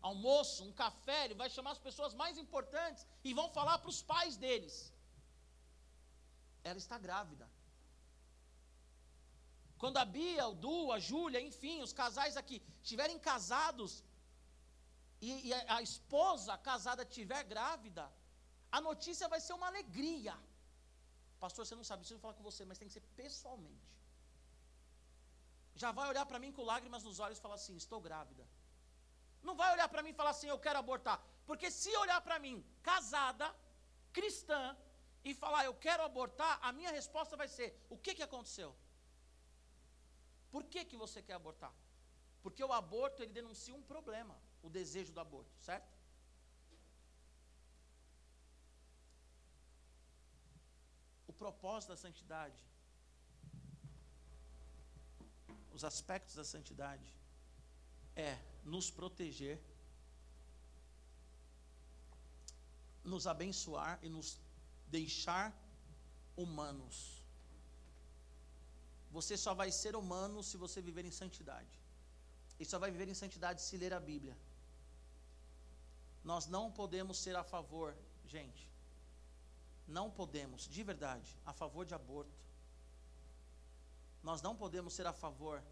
[0.09, 4.01] almoço, um café, ele vai chamar as pessoas mais importantes e vão falar para os
[4.11, 4.77] pais deles.
[6.63, 7.47] Ela está grávida.
[9.83, 13.93] Quando a Bia, o Du, a Júlia, enfim, os casais aqui estiverem casados
[15.21, 18.05] e, e a, a esposa casada estiver grávida,
[18.71, 20.37] a notícia vai ser uma alegria.
[21.41, 24.00] Pastor, você não sabe, preciso falar com você, mas tem que ser pessoalmente
[25.83, 28.45] já vai olhar para mim com lágrimas nos olhos e falar assim: estou grávida.
[29.49, 31.19] Não vai olhar para mim e falar assim: eu quero abortar.
[31.49, 32.57] Porque se olhar para mim,
[32.91, 33.47] casada,
[34.19, 34.63] cristã,
[35.29, 38.71] e falar eu quero abortar, a minha resposta vai ser: o que, que aconteceu?
[40.55, 41.73] Por que, que você quer abortar?
[42.43, 45.91] Porque o aborto ele denuncia um problema, o desejo do aborto, certo?
[51.31, 52.59] O propósito da santidade
[55.73, 57.09] os aspectos da santidade
[58.17, 59.59] é nos proteger,
[63.03, 64.39] nos abençoar e nos
[64.89, 65.55] deixar
[66.37, 67.21] humanos.
[69.11, 71.79] Você só vai ser humano se você viver em santidade.
[72.59, 74.37] E só vai viver em santidade se ler a Bíblia.
[76.23, 77.97] Nós não podemos ser a favor,
[78.27, 78.69] gente.
[79.89, 82.50] Não podemos, de verdade, a favor de aborto
[84.23, 85.63] nós não podemos ser a favor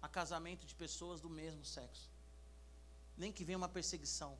[0.00, 2.10] a casamento de pessoas do mesmo sexo.
[3.16, 4.36] Nem que venha uma perseguição.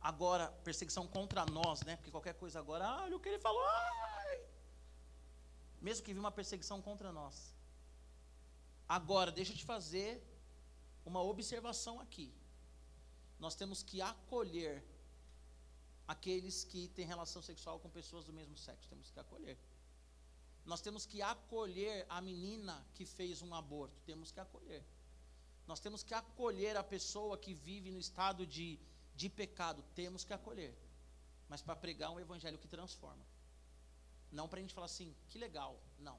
[0.00, 1.96] Agora, perseguição contra nós, né?
[1.96, 3.62] Porque qualquer coisa agora, ah, olha o que ele falou.
[3.66, 4.40] Ai!
[5.80, 7.54] Mesmo que venha uma perseguição contra nós.
[8.88, 10.22] Agora, deixa eu te fazer
[11.04, 12.32] uma observação aqui.
[13.38, 14.82] Nós temos que acolher
[16.08, 18.88] aqueles que têm relação sexual com pessoas do mesmo sexo.
[18.88, 19.58] Temos que acolher.
[20.66, 24.00] Nós temos que acolher a menina que fez um aborto.
[24.04, 24.84] Temos que acolher.
[25.66, 28.78] Nós temos que acolher a pessoa que vive no estado de,
[29.14, 29.84] de pecado.
[29.94, 30.76] Temos que acolher.
[31.48, 33.24] Mas para pregar um evangelho que transforma.
[34.32, 35.80] Não para a gente falar assim, que legal.
[36.00, 36.18] Não.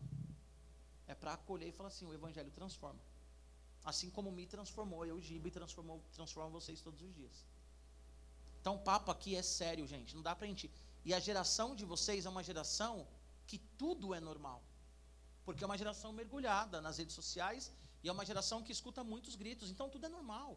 [1.06, 3.00] É para acolher e falar assim: o evangelho transforma.
[3.84, 7.46] Assim como me transformou, eu, Giba, e transformou, transforma vocês todos os dias.
[8.62, 10.16] Então o papo aqui é sério, gente.
[10.16, 10.72] Não dá para a gente.
[11.06, 13.08] E a geração de vocês é uma geração
[13.50, 14.62] que tudo é normal.
[15.46, 17.72] Porque é uma geração mergulhada nas redes sociais
[18.04, 20.52] e é uma geração que escuta muitos gritos, então tudo é normal.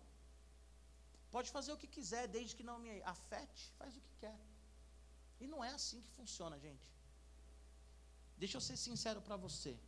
[1.31, 4.39] Pode fazer o que quiser, desde que não me afete, faz o que quer.
[5.41, 6.89] E não é assim que funciona, gente.
[8.37, 9.79] Deixa eu ser sincero para você.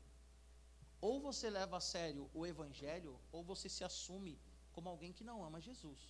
[1.00, 4.38] Ou você leva a sério o evangelho, ou você se assume
[4.72, 6.00] como alguém que não ama Jesus.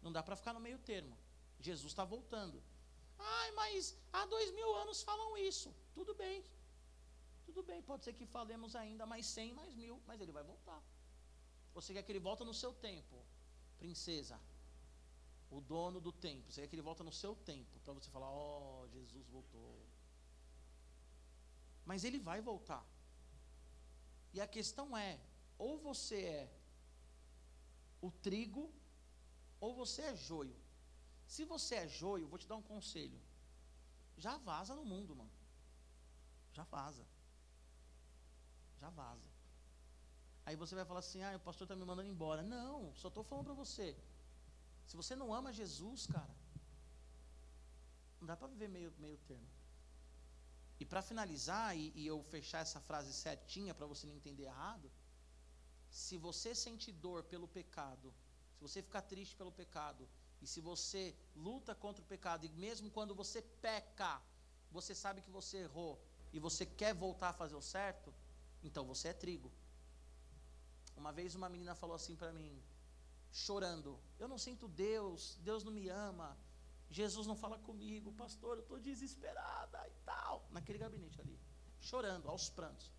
[0.00, 1.16] Não dá para ficar no meio termo.
[1.60, 2.62] Jesus está voltando.
[3.18, 5.74] Ai, mas há dois mil anos falam isso.
[5.94, 6.44] Tudo bem.
[7.46, 10.82] Tudo bem, pode ser que falemos ainda mais cem, mais mil, mas ele vai voltar.
[11.74, 13.16] Você quer que ele volte no seu tempo,
[13.78, 14.40] princesa,
[15.50, 16.50] o dono do tempo.
[16.50, 19.86] Você quer que ele volte no seu tempo, para você falar, oh, Jesus voltou.
[21.84, 22.84] Mas ele vai voltar.
[24.32, 25.20] E a questão é,
[25.58, 26.52] ou você é
[28.00, 28.72] o trigo,
[29.60, 30.56] ou você é joio.
[31.26, 33.20] Se você é joio, vou te dar um conselho.
[34.16, 35.30] Já vaza no mundo, mano.
[36.52, 37.06] Já vaza.
[38.80, 39.28] Já vaza.
[40.46, 42.42] Aí você vai falar assim: ah, o pastor está me mandando embora.
[42.42, 43.96] Não, só estou falando para você.
[44.86, 46.34] Se você não ama Jesus, cara,
[48.20, 49.48] não dá para viver meio, meio termo.
[50.78, 54.90] E para finalizar, e, e eu fechar essa frase certinha para você não entender errado,
[55.88, 58.12] se você sente dor pelo pecado,
[58.54, 60.08] se você ficar triste pelo pecado,
[60.44, 64.20] e se você luta contra o pecado, e mesmo quando você peca,
[64.70, 65.98] você sabe que você errou
[66.34, 68.12] e você quer voltar a fazer o certo,
[68.62, 69.50] então você é trigo.
[70.94, 72.62] Uma vez uma menina falou assim para mim,
[73.32, 76.36] chorando: Eu não sinto Deus, Deus não me ama,
[76.90, 80.46] Jesus não fala comigo, pastor, eu estou desesperada e tal.
[80.50, 81.40] Naquele gabinete ali,
[81.80, 82.92] chorando, aos prantos.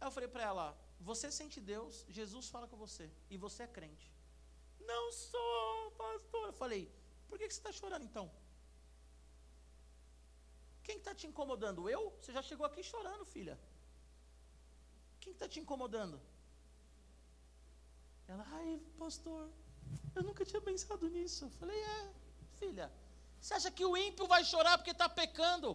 [0.00, 3.66] Aí eu falei para ela: Você sente Deus, Jesus fala com você, e você é
[3.66, 4.17] crente.
[4.92, 6.44] Não sou, pastor.
[6.46, 6.82] Eu falei,
[7.28, 8.26] por que, você está chorando então?
[10.86, 11.88] Quem está te incomodando?
[11.96, 12.02] Eu?
[12.18, 13.56] Você já chegou aqui chorando, filha.
[15.20, 16.16] Quem está te incomodando?
[18.26, 18.70] Ela, ai,
[19.02, 19.42] pastor,
[20.14, 21.44] eu nunca tinha pensado nisso.
[21.44, 22.00] Eu falei, é,
[22.60, 22.86] filha.
[23.40, 25.68] Você acha que o ímpio vai chorar porque está pecando?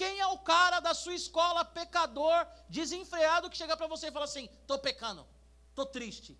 [0.00, 4.26] Quem é o cara da sua escola pecador, desenfreado, que chega para você e fala
[4.30, 5.26] assim: estou pecando,
[5.70, 6.32] estou triste.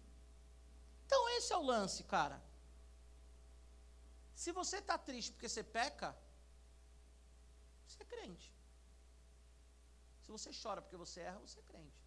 [1.08, 2.38] Então esse é o lance, cara.
[4.42, 6.08] Se você está triste porque você peca,
[7.86, 8.48] você é crente.
[10.22, 12.02] Se você chora porque você erra, você é crente.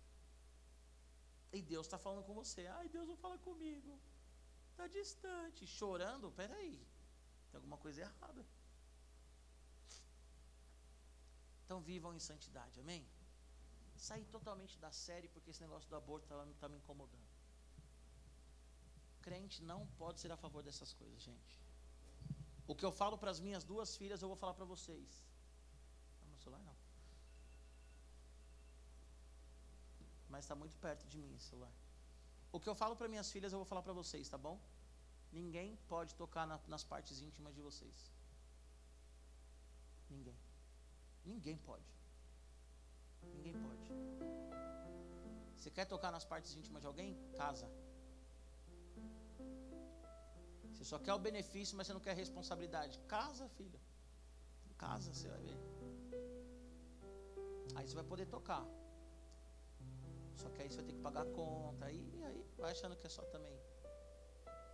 [1.52, 2.68] E Deus está falando com você.
[2.68, 4.00] Ai, Deus não fala comigo.
[4.70, 5.66] Está distante.
[5.66, 6.78] Chorando, peraí.
[7.50, 8.46] Tem alguma coisa errada.
[11.66, 13.04] Então vivam em santidade, amém?
[13.96, 17.31] Sair totalmente da série porque esse negócio do aborto está tá me incomodando.
[19.22, 21.62] Crente não pode ser a favor dessas coisas, gente.
[22.68, 25.10] O que eu falo para as minhas duas filhas, eu vou falar para vocês.
[26.22, 26.76] Não, meu celular não.
[30.30, 31.74] Mas está muito perto de mim esse celular.
[32.52, 34.60] O que eu falo para minhas filhas, eu vou falar para vocês, tá bom?
[35.32, 38.12] Ninguém pode tocar na, nas partes íntimas de vocês.
[40.10, 40.38] Ninguém.
[41.26, 41.90] Ninguém pode.
[43.36, 43.82] Ninguém pode.
[45.56, 47.16] Você quer tocar nas partes íntimas de alguém?
[47.38, 47.70] Casa.
[50.82, 52.98] Você só quer o benefício, mas você não quer a responsabilidade.
[53.08, 53.80] Casa, filha.
[54.80, 55.60] Casa, você vai ver.
[57.76, 58.66] Aí você vai poder tocar.
[60.36, 61.86] Só que aí você vai ter que pagar a conta.
[61.86, 63.56] Aí, aí vai achando que é só também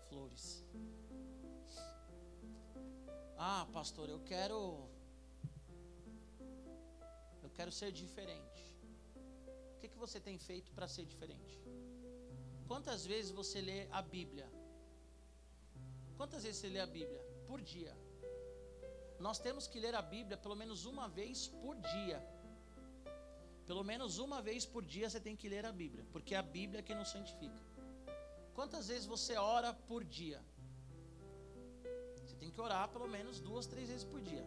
[0.08, 0.64] flores.
[3.38, 4.90] Ah, pastor, eu quero.
[7.44, 8.64] Eu quero ser diferente.
[9.76, 11.62] O que, que você tem feito para ser diferente?
[12.66, 14.50] Quantas vezes você lê a Bíblia?
[16.18, 17.22] Quantas vezes você lê a Bíblia?
[17.48, 17.96] Por dia.
[19.20, 22.20] Nós temos que ler a Bíblia pelo menos uma vez por dia.
[23.66, 26.48] Pelo menos uma vez por dia você tem que ler a Bíblia, porque é a
[26.58, 27.62] Bíblia que nos santifica.
[28.54, 30.40] Quantas vezes você ora por dia?
[32.26, 34.46] Você tem que orar pelo menos duas, três vezes por dia.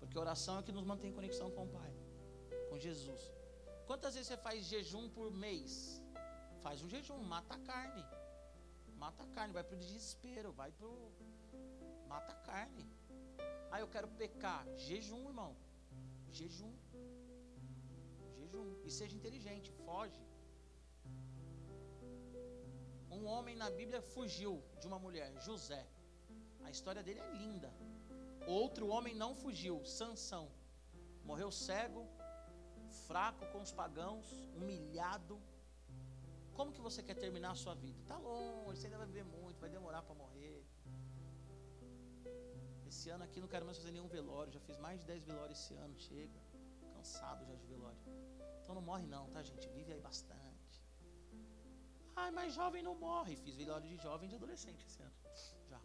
[0.00, 1.92] Porque oração é que nos mantém em conexão com o Pai,
[2.68, 3.20] com Jesus.
[3.86, 6.02] Quantas vezes você faz jejum por mês?
[6.62, 8.04] Faz um jejum, mata a carne.
[8.96, 10.88] Mata a carne, vai para o desespero, vai para.
[12.08, 12.86] Mata a carne.
[13.70, 14.66] Ah, eu quero pecar.
[14.76, 15.56] Jejum, irmão.
[16.30, 16.72] Jejum.
[18.36, 18.66] Jejum.
[18.84, 20.22] E seja inteligente, foge.
[23.10, 25.86] Um homem na Bíblia fugiu de uma mulher, José.
[26.64, 27.72] A história dele é linda.
[28.46, 30.50] Outro homem não fugiu, Sansão.
[31.24, 32.06] Morreu cego,
[33.06, 34.26] fraco com os pagãos,
[34.56, 35.40] humilhado.
[36.54, 38.00] Como que você quer terminar a sua vida?
[38.00, 40.64] Está longe, você ainda vai viver muito, vai demorar para morrer.
[42.86, 45.58] Esse ano aqui não quero mais fazer nenhum velório, já fiz mais de 10 velórios
[45.58, 46.40] esse ano, chega.
[46.94, 47.98] Cansado já de velório.
[48.62, 49.68] Então não morre não, tá gente?
[49.68, 50.76] Vive aí bastante.
[52.16, 53.36] Ai, mas jovem não morre.
[53.36, 55.14] Fiz velório de jovem de adolescente esse ano.
[55.68, 55.80] Já.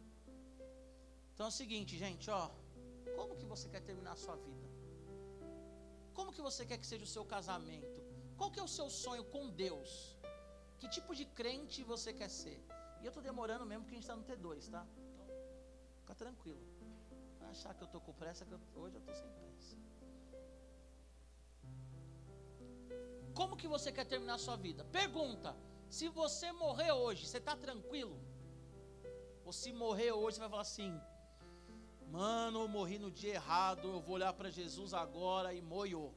[1.34, 2.50] Então é o seguinte, gente, ó.
[3.16, 4.68] Como que você quer terminar a sua vida?
[6.14, 8.00] Como que você quer que seja o seu casamento?
[8.38, 10.19] Qual que é o seu sonho com Deus?
[10.80, 12.60] Que tipo de crente você quer ser?
[13.02, 14.86] E eu estou demorando mesmo porque a gente está no T2, tá?
[15.14, 15.26] Então,
[16.02, 16.62] fica tranquilo.
[17.40, 19.78] Vai achar que eu estou com pressa, que eu, hoje eu estou sem pressa.
[23.34, 24.84] Como que você quer terminar a sua vida?
[24.86, 25.56] Pergunta:
[25.90, 28.20] se você morrer hoje, você está tranquilo?
[29.46, 31.02] Ou se morrer hoje, você vai falar assim:
[32.12, 36.14] Mano, eu morri no dia errado, eu vou olhar para Jesus agora e moiou.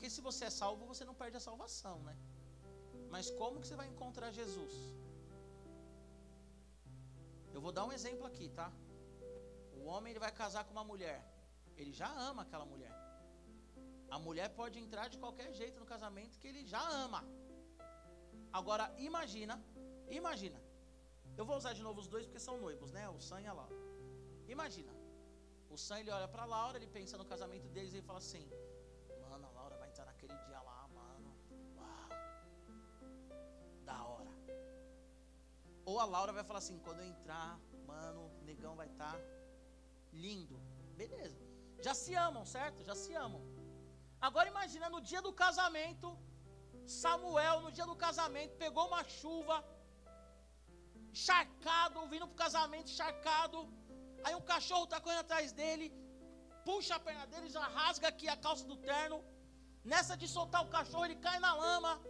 [0.00, 2.12] Porque se você é salvo, você não perde a salvação, né?
[3.14, 4.74] Mas como que você vai encontrar Jesus?
[7.52, 8.68] Eu vou dar um exemplo aqui, tá?
[9.78, 11.18] O homem ele vai casar com uma mulher.
[11.76, 12.94] Ele já ama aquela mulher.
[14.08, 17.22] A mulher pode entrar de qualquer jeito no casamento que ele já ama.
[18.50, 19.62] Agora imagina,
[20.08, 20.58] imagina.
[21.36, 23.06] Eu vou usar de novo os dois porque são noivos, né?
[23.10, 23.76] O Sam e a Laura.
[24.48, 24.94] Imagina.
[25.68, 28.48] O Sam ele olha para Laura, ele pensa no casamento deles e ele fala assim:
[30.30, 31.28] naquele dia lá, mano.
[31.76, 32.08] Uau.
[33.84, 34.32] Da hora.
[35.84, 39.20] Ou a Laura vai falar assim: quando eu entrar, mano, o negão vai estar tá
[40.12, 40.58] lindo.
[40.96, 41.40] Beleza.
[41.82, 42.84] Já se amam, certo?
[42.84, 43.42] Já se amam.
[44.20, 46.08] Agora imagina no dia do casamento,
[46.86, 49.64] Samuel, no dia do casamento, pegou uma chuva,
[51.10, 53.58] encharcado, vindo para o casamento, encharcado.
[54.24, 55.86] Aí um cachorro está correndo atrás dele,
[56.66, 59.24] puxa a perna dele, já rasga aqui a calça do terno.
[59.84, 62.00] Nessa de soltar o cachorro, ele cai na lama.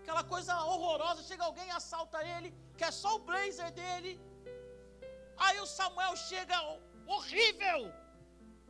[0.00, 1.22] Aquela coisa horrorosa.
[1.22, 4.20] Chega alguém assalta ele, que é só o blazer dele.
[5.36, 6.56] Aí o Samuel chega,
[7.06, 7.92] horrível,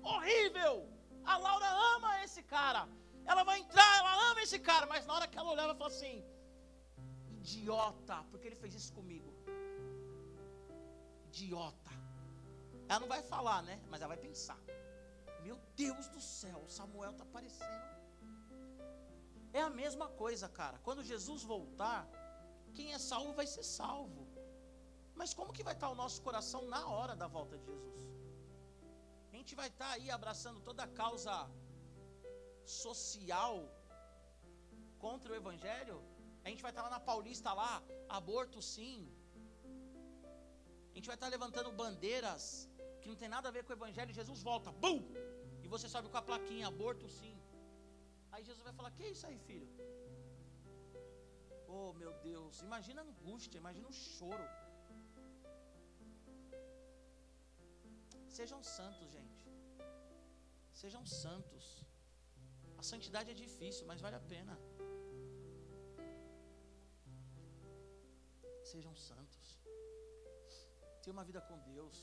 [0.03, 0.89] horrível.
[1.25, 2.89] A Laura ama esse cara.
[3.25, 4.87] Ela vai entrar, ela ama esse cara.
[4.87, 6.25] Mas na hora que ela olhava, ela falou assim:
[7.39, 9.33] idiota, porque ele fez isso comigo.
[11.27, 11.93] Idiota.
[12.89, 13.81] Ela não vai falar, né?
[13.91, 14.59] Mas ela vai pensar.
[15.47, 17.85] Meu Deus do céu, Samuel está aparecendo.
[19.59, 20.77] É a mesma coisa, cara.
[20.87, 22.01] Quando Jesus voltar,
[22.77, 24.23] quem é salvo vai ser salvo.
[25.21, 28.03] Mas como que vai estar o nosso coração na hora da volta de Jesus?
[29.33, 31.37] A gente vai estar aí abraçando toda a causa
[32.83, 33.55] social
[35.05, 35.99] contra o Evangelho?
[36.45, 37.73] A gente vai estar lá na Paulista lá,
[38.19, 38.99] aborto sim.
[40.93, 42.45] A gente vai estar levantando bandeiras
[43.01, 44.19] que não tem nada a ver com o Evangelho.
[44.21, 45.01] Jesus volta, bum!
[45.67, 47.37] E você sobe com a plaquinha, aborto sim.
[48.33, 49.69] Aí Jesus vai falar: Que é isso aí, filho?
[51.77, 54.47] Oh, meu Deus, imagina a angústia, imagina o choro.
[58.39, 59.45] Sejam santos, gente.
[60.83, 61.67] Sejam santos.
[62.81, 64.57] A santidade é difícil, mas vale a pena.
[68.73, 69.47] Sejam santos.
[71.03, 71.99] Tenha uma vida com Deus.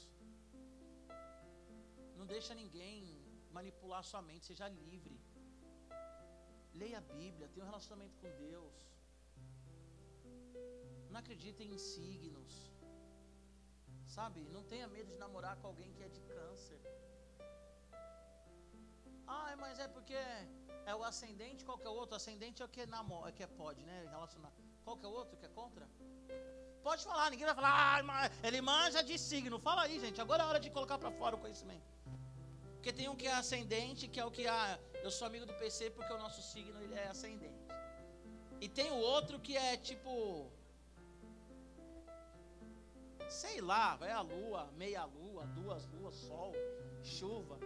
[2.19, 3.22] Não deixa ninguém
[3.57, 5.17] manipular sua mente, seja livre.
[6.81, 8.75] Leia a Bíblia, tenha um relacionamento com Deus.
[11.11, 12.53] Não acredite em signos.
[14.15, 14.41] Sabe?
[14.55, 16.79] Não tenha medo de namorar com alguém que é de câncer.
[19.27, 20.19] Ah, mas é porque
[20.91, 22.15] é o ascendente, qual que é o outro?
[22.15, 23.97] Ascendente é o que namora, é que é pode, né?
[24.09, 24.51] Relacionar.
[24.83, 25.87] Qual que é o outro que é contra?
[26.83, 29.57] Pode falar, ninguém vai falar, ah, ele manja de signo.
[29.57, 30.19] Fala aí, gente.
[30.19, 31.87] Agora é hora de colocar para fora o conhecimento.
[32.83, 35.53] Porque tem um que é ascendente, que é o que ah, eu sou amigo do
[35.53, 37.63] PC porque o nosso signo ele é ascendente.
[38.59, 40.51] E tem o outro que é tipo
[43.29, 46.51] sei lá, vai a lua, meia lua, duas luas, sol,
[47.01, 47.57] chuva.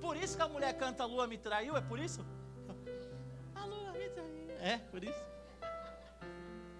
[0.00, 2.24] Por isso que a mulher canta a lua me traiu, é por isso?
[3.56, 4.50] A lua me traiu.
[4.60, 5.24] É, por isso?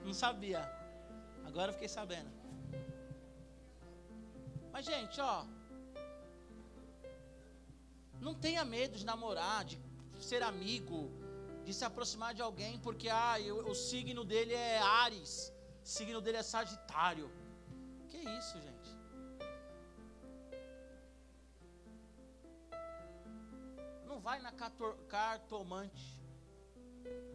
[0.05, 0.61] Não sabia.
[1.45, 2.31] Agora fiquei sabendo.
[4.71, 5.45] Mas, gente, ó.
[8.21, 9.79] Não tenha medo de namorar, de
[10.21, 11.11] ser amigo,
[11.65, 15.53] de se aproximar de alguém, porque ah, eu, o signo dele é Ares,
[15.85, 17.31] o signo dele é Sagitário.
[18.09, 18.91] Que isso, gente?
[24.07, 24.53] Não vai na
[25.09, 26.21] cartomante.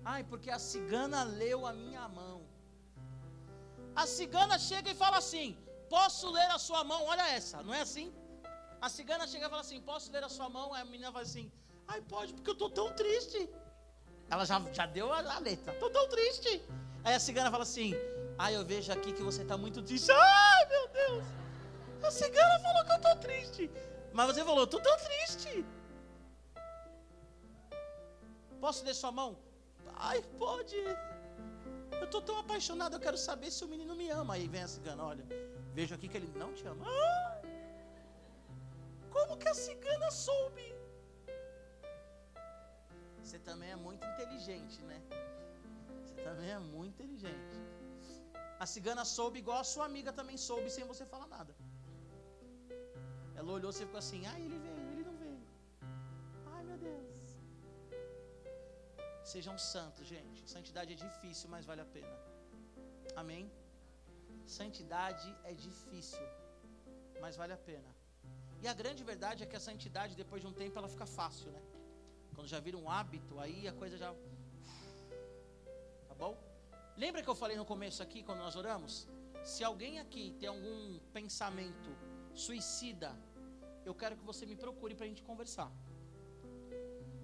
[0.04, 2.46] Ai, porque a cigana leu a minha mão.
[3.96, 5.58] A cigana chega e fala assim:
[5.90, 7.02] Posso ler a sua mão?
[7.06, 8.14] Olha essa, não é assim?
[8.86, 10.72] A cigana chega e fala assim: Posso ler a sua mão?
[10.72, 11.52] Aí a menina fala assim:
[11.88, 13.50] Ai, pode, porque eu estou tão triste.
[14.30, 16.52] Ela já, já deu a, a letra: Estou tão triste.
[17.04, 17.96] Aí a cigana fala assim:
[18.38, 20.12] Ai, eu vejo aqui que você está muito triste.
[20.12, 21.26] Ai, meu Deus.
[22.04, 23.72] A cigana falou que eu estou triste.
[24.14, 25.66] Mas você falou: Estou tão triste.
[28.62, 29.36] Posso ler sua mão?
[29.96, 30.76] Ai, pode.
[30.76, 34.36] Eu estou tão apaixonado, eu quero saber se o menino me ama.
[34.36, 35.26] Aí vem a cigana: Olha,
[35.74, 36.86] vejo aqui que ele não te ama.
[36.86, 37.35] Ai.
[39.16, 40.66] Como que a cigana soube?
[43.22, 44.98] Você também é muito inteligente, né?
[46.02, 47.56] Você também é muito inteligente.
[48.64, 51.56] A cigana soube igual a sua amiga também soube sem você falar nada.
[53.40, 55.48] Ela olhou e ficou assim: ai, ele veio, ele não veio.
[56.54, 57.36] Ai, meu Deus.
[59.34, 60.42] Sejam santos, gente.
[60.56, 62.16] Santidade é difícil, mas vale a pena.
[63.24, 63.46] Amém?
[64.60, 66.26] Santidade é difícil,
[67.22, 67.95] mas vale a pena.
[68.66, 71.52] E a grande verdade é que a santidade, depois de um tempo, ela fica fácil,
[71.52, 71.62] né?
[72.34, 74.12] Quando já vira um hábito, aí a coisa já.
[76.08, 76.36] Tá bom?
[76.98, 79.08] Lembra que eu falei no começo aqui, quando nós oramos?
[79.44, 81.92] Se alguém aqui tem algum pensamento
[82.34, 83.16] suicida,
[83.86, 85.72] eu quero que você me procure para a gente conversar.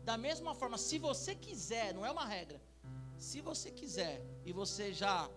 [0.04, 2.62] Da mesma forma, se você quiser, não é uma regra,
[3.18, 5.28] se você quiser e você já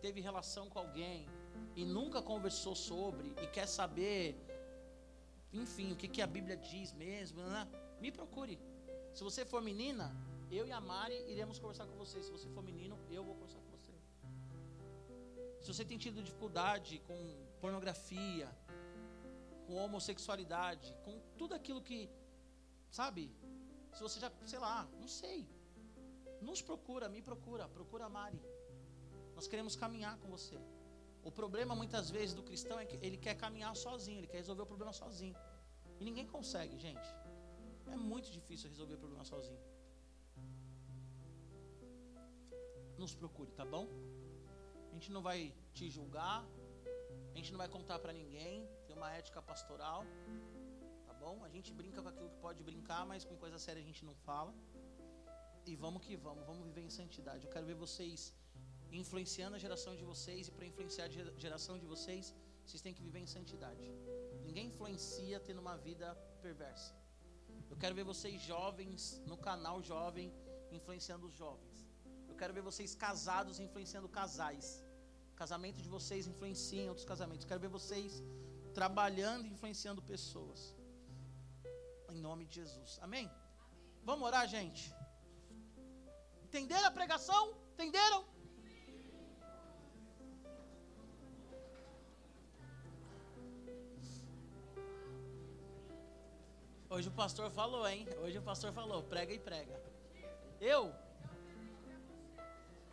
[0.00, 1.28] teve relação com alguém
[1.76, 4.49] e nunca conversou sobre e quer saber
[5.52, 7.66] enfim, o que, que a Bíblia diz mesmo, né?
[8.00, 8.58] me procure.
[9.12, 10.14] Se você for menina,
[10.50, 12.22] eu e a Mari iremos conversar com você.
[12.22, 13.92] Se você for menino, eu vou conversar com você.
[15.60, 17.16] Se você tem tido dificuldade com
[17.60, 18.48] pornografia,
[19.66, 22.08] com homossexualidade, com tudo aquilo que,
[22.90, 23.30] sabe?
[23.92, 25.48] Se você já, sei lá, não sei.
[26.40, 28.40] Nos procura, me procura, procura a Mari.
[29.34, 30.58] Nós queremos caminhar com você.
[31.22, 34.62] O problema muitas vezes do cristão é que ele quer caminhar sozinho, ele quer resolver
[34.62, 35.36] o problema sozinho.
[35.98, 37.08] E ninguém consegue, gente.
[37.86, 39.60] É muito difícil resolver o problema sozinho.
[42.96, 43.86] Nos procure, tá bom?
[44.90, 46.46] A gente não vai te julgar,
[47.32, 50.04] a gente não vai contar para ninguém, tem uma ética pastoral,
[51.06, 51.44] tá bom?
[51.44, 54.14] A gente brinca com aquilo que pode brincar, mas com coisa séria a gente não
[54.14, 54.54] fala.
[55.66, 57.44] E vamos que vamos, vamos viver em santidade.
[57.46, 58.34] Eu quero ver vocês
[58.98, 62.34] influenciando a geração de vocês, e para influenciar a geração de vocês,
[62.64, 63.82] vocês têm que viver em santidade.
[64.44, 66.94] Ninguém influencia tendo uma vida perversa.
[67.70, 70.32] Eu quero ver vocês jovens no canal jovem
[70.70, 71.86] influenciando os jovens.
[72.28, 74.84] Eu quero ver vocês casados influenciando casais.
[75.32, 77.44] O casamento de vocês influencia em outros casamentos.
[77.44, 78.22] Eu quero ver vocês
[78.74, 80.74] trabalhando e influenciando pessoas.
[82.10, 82.98] Em nome de Jesus.
[83.00, 83.26] Amém?
[83.26, 83.40] Amém?
[84.02, 84.92] Vamos orar, gente?
[86.44, 87.54] Entenderam a pregação?
[87.74, 88.24] Entenderam?
[96.94, 98.04] Hoje o pastor falou, hein?
[98.20, 99.80] Hoje o pastor falou, prega e prega.
[100.60, 100.92] Eu?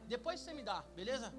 [0.07, 1.33] Depois você me dá, beleza?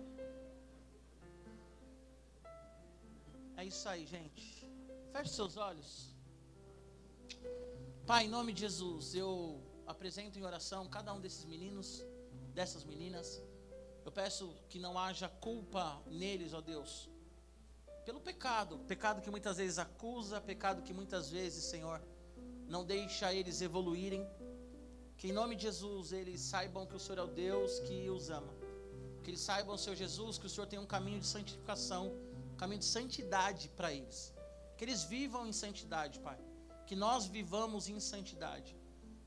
[3.56, 4.68] É isso aí, gente.
[5.12, 6.16] Feche seus olhos.
[8.04, 12.04] Pai, em nome de Jesus, eu apresento em oração cada um desses meninos,
[12.54, 13.40] dessas meninas.
[14.04, 17.08] Eu peço que não haja culpa neles, ó Deus,
[18.04, 22.02] pelo pecado, pecado que muitas vezes acusa, pecado que muitas vezes, Senhor,
[22.68, 24.26] não deixa eles evoluírem.
[25.16, 28.30] Que em nome de Jesus eles saibam que o Senhor é o Deus que os
[28.30, 28.54] ama.
[29.22, 32.04] Que eles saibam, Senhor Jesus, que o Senhor tem um caminho de santificação,
[32.52, 34.32] um caminho de santidade para eles.
[34.76, 36.38] Que eles vivam em santidade, Pai.
[36.86, 38.76] Que nós vivamos em santidade.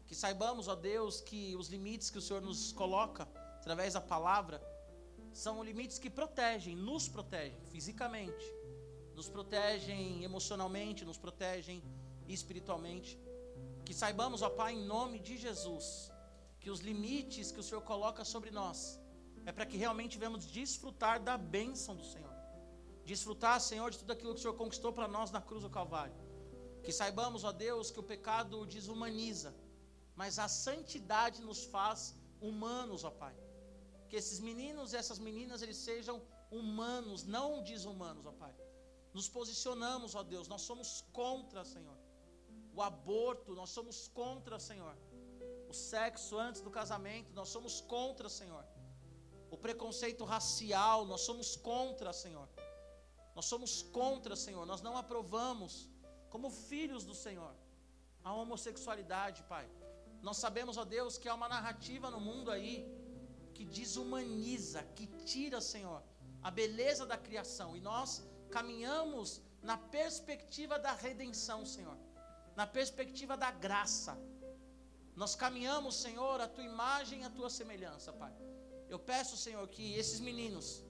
[0.06, 3.28] Que saibamos, ó Deus, que os limites que o Senhor nos coloca
[3.60, 4.62] através da palavra
[5.34, 8.46] são limites que protegem, nos protegem fisicamente,
[9.16, 11.82] nos protegem emocionalmente, nos protegem
[12.28, 13.18] espiritualmente.
[13.92, 15.86] Que saibamos, ó Pai, em nome de Jesus,
[16.62, 18.78] que os limites que o Senhor coloca sobre nós
[19.46, 22.34] é para que realmente venhamos desfrutar da bênção do Senhor.
[23.04, 26.16] Desfrutar, Senhor, de tudo aquilo que o Senhor conquistou para nós na cruz do Calvário.
[26.86, 29.54] Que saibamos, ó Deus, que o pecado desumaniza,
[30.16, 33.36] mas a santidade nos faz humanos, ó Pai.
[34.08, 38.56] Que esses meninos e essas meninas eles sejam humanos, não desumanos, ó Pai.
[39.14, 42.01] Nos posicionamos, ó Deus, nós somos contra, Senhor.
[42.82, 44.96] O aborto, nós somos contra, Senhor.
[45.72, 48.64] O sexo antes do casamento, nós somos contra, Senhor.
[49.56, 52.48] O preconceito racial, nós somos contra, Senhor.
[53.36, 54.66] Nós somos contra, Senhor.
[54.72, 55.74] Nós não aprovamos,
[56.34, 57.54] como filhos do Senhor,
[58.24, 59.70] a homossexualidade, Pai.
[60.28, 62.76] Nós sabemos, ó Deus, que há uma narrativa no mundo aí
[63.54, 66.02] que desumaniza, que tira, Senhor,
[66.42, 67.70] a beleza da criação.
[67.78, 68.10] E nós
[68.58, 71.96] caminhamos na perspectiva da redenção, Senhor,
[72.56, 74.18] na perspectiva da graça.
[75.16, 78.34] Nós caminhamos, Senhor, a tua imagem e a tua semelhança, Pai.
[78.90, 80.84] Eu peço, Senhor, que esses meninos,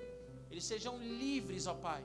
[0.50, 2.04] eles sejam livres, ó Pai.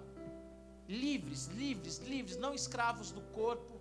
[0.88, 3.80] Livres, livres, livres, não escravos do corpo,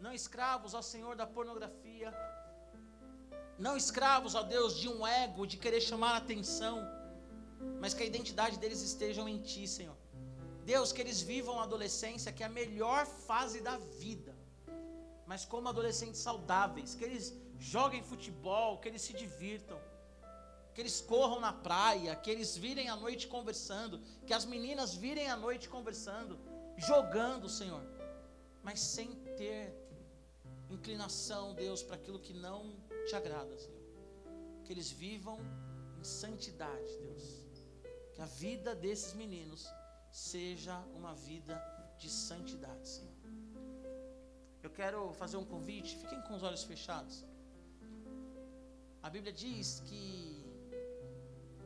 [0.00, 2.12] não escravos, ó Senhor, da pornografia,
[3.58, 6.76] não escravos, ó Deus, de um ego, de querer chamar a atenção,
[7.80, 9.96] mas que a identidade deles estejam em Ti, Senhor.
[10.64, 14.31] Deus, que eles vivam a adolescência, que é a melhor fase da vida,
[15.26, 19.78] mas como adolescentes saudáveis, que eles joguem futebol, que eles se divirtam,
[20.74, 25.28] que eles corram na praia, que eles virem à noite conversando, que as meninas virem
[25.30, 26.38] à noite conversando,
[26.76, 27.82] jogando, Senhor,
[28.62, 29.74] mas sem ter
[30.70, 32.74] inclinação, Deus, para aquilo que não
[33.06, 33.82] te agrada, Senhor.
[34.64, 35.38] Que eles vivam
[35.98, 37.44] em santidade, Deus.
[38.14, 39.66] Que a vida desses meninos
[40.10, 41.60] seja uma vida
[41.98, 43.11] de santidade, Senhor.
[44.66, 47.16] Eu quero fazer um convite, fiquem com os olhos fechados.
[49.02, 50.02] A Bíblia diz que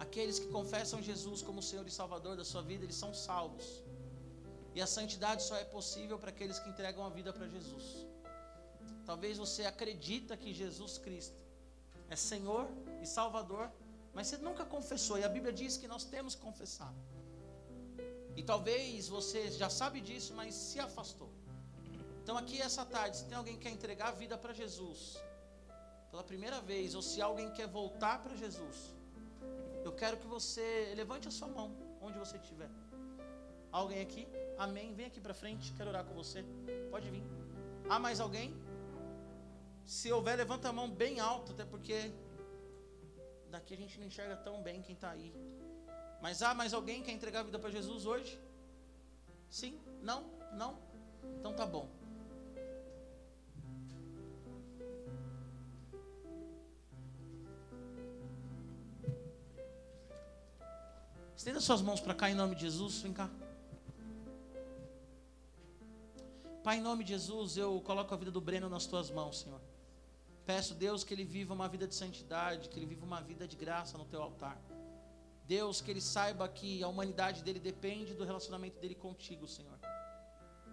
[0.05, 3.67] aqueles que confessam Jesus como Senhor e Salvador da sua vida, eles são salvos.
[4.75, 7.87] E a santidade só é possível para aqueles que entregam a vida para Jesus.
[9.05, 11.41] Talvez você acredita que Jesus Cristo
[12.11, 12.67] é Senhor
[13.03, 13.71] e Salvador,
[14.15, 15.19] mas você nunca confessou.
[15.19, 16.93] E a Bíblia diz que nós temos que confessar.
[18.37, 21.31] E talvez você já sabe disso, mas se afastou.
[22.27, 25.01] Então aqui essa tarde, se tem alguém que quer entregar a vida para Jesus,
[26.11, 28.79] pela primeira vez, ou se alguém quer voltar para Jesus,
[29.85, 31.71] eu quero que você levante a sua mão,
[32.01, 32.69] onde você estiver.
[33.71, 34.27] Alguém aqui?
[34.59, 34.93] Amém.
[34.93, 36.45] Vem aqui para frente, quero orar com você.
[36.91, 37.23] Pode vir.
[37.89, 38.53] Há mais alguém?
[39.85, 42.13] Se houver, levanta a mão bem alto, até porque
[43.49, 45.33] daqui a gente não enxerga tão bem quem está aí.
[46.21, 48.37] Mas há mais alguém que quer entregar a vida para Jesus hoje?
[49.49, 49.81] Sim?
[50.03, 50.25] Não?
[50.55, 50.77] Não?
[51.39, 51.89] Então tá bom.
[61.47, 63.03] Estenda suas mãos para cá em nome de Jesus.
[63.03, 63.31] Vem cá.
[66.65, 69.61] Pai, em nome de Jesus, eu coloco a vida do Breno nas tuas mãos, Senhor.
[70.45, 73.55] Peço, Deus, que ele viva uma vida de santidade, que ele viva uma vida de
[73.55, 74.61] graça no teu altar.
[75.45, 79.79] Deus, que ele saiba que a humanidade dele depende do relacionamento dele contigo, Senhor.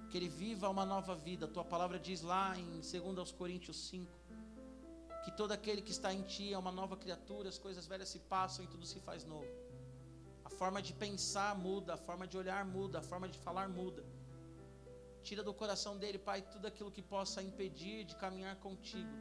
[0.09, 1.47] Que ele viva uma nova vida.
[1.47, 4.11] Tua palavra diz lá em 2 Coríntios 5
[5.23, 8.17] que todo aquele que está em ti é uma nova criatura, as coisas velhas se
[8.17, 9.62] passam e tudo se faz novo.
[10.63, 14.01] Forma de pensar muda, a forma de olhar muda, a forma de falar muda.
[15.21, 19.17] Tira do coração dele, Pai, tudo aquilo que possa impedir de caminhar contigo.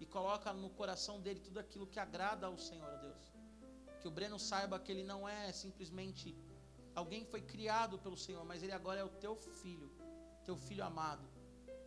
[0.00, 3.24] E coloca no coração dele tudo aquilo que agrada ao Senhor, Deus.
[4.00, 6.34] Que o Breno saiba que ele não é simplesmente
[6.94, 9.90] alguém que foi criado pelo Senhor, mas ele agora é o teu filho,
[10.46, 11.28] teu filho amado.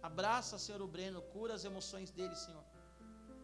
[0.04, 2.64] Abraça, Senhor, o Breno, cura as emoções dele, Senhor.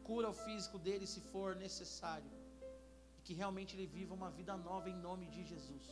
[0.04, 2.39] Cura o físico dele se for necessário.
[3.30, 5.88] Que realmente ele viva uma vida nova em nome de Jesus.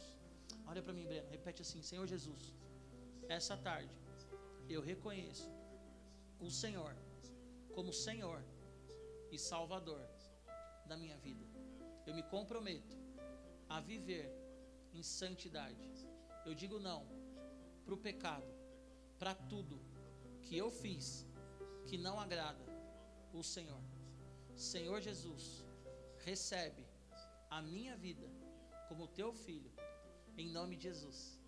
[0.66, 2.46] Olha para mim, Breno, repete assim: Senhor Jesus,
[3.38, 3.96] essa tarde
[4.76, 5.50] eu reconheço
[6.48, 6.96] o Senhor
[7.76, 8.40] como Senhor
[9.32, 10.04] e Salvador
[10.88, 11.46] da minha vida
[12.08, 12.96] eu me comprometo
[13.68, 14.32] a viver
[14.94, 15.86] em santidade.
[16.46, 17.06] Eu digo não
[17.84, 18.50] para o pecado,
[19.20, 19.82] para tudo
[20.42, 21.28] que eu fiz
[21.86, 22.64] que não agrada
[23.34, 23.84] o Senhor.
[24.56, 25.66] Senhor Jesus,
[26.20, 26.87] recebe
[27.50, 28.28] a minha vida
[28.88, 29.72] como teu filho,
[30.38, 31.40] em nome de Jesus.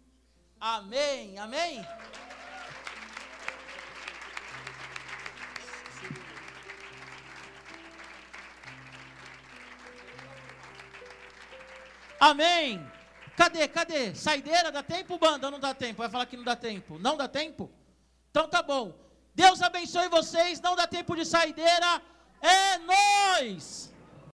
[0.59, 1.85] Amém, amém.
[12.19, 12.91] Amém.
[13.37, 13.67] Cadê?
[13.69, 14.13] Cadê?
[14.13, 15.49] Saideira, dá tempo, banda?
[15.49, 15.99] Não dá tempo?
[15.99, 16.99] Vai falar que não dá tempo.
[16.99, 17.71] Não dá tempo?
[18.29, 18.93] Então tá bom.
[19.33, 20.59] Deus abençoe vocês.
[20.59, 22.01] Não dá tempo de saideira.
[22.41, 23.89] É nós.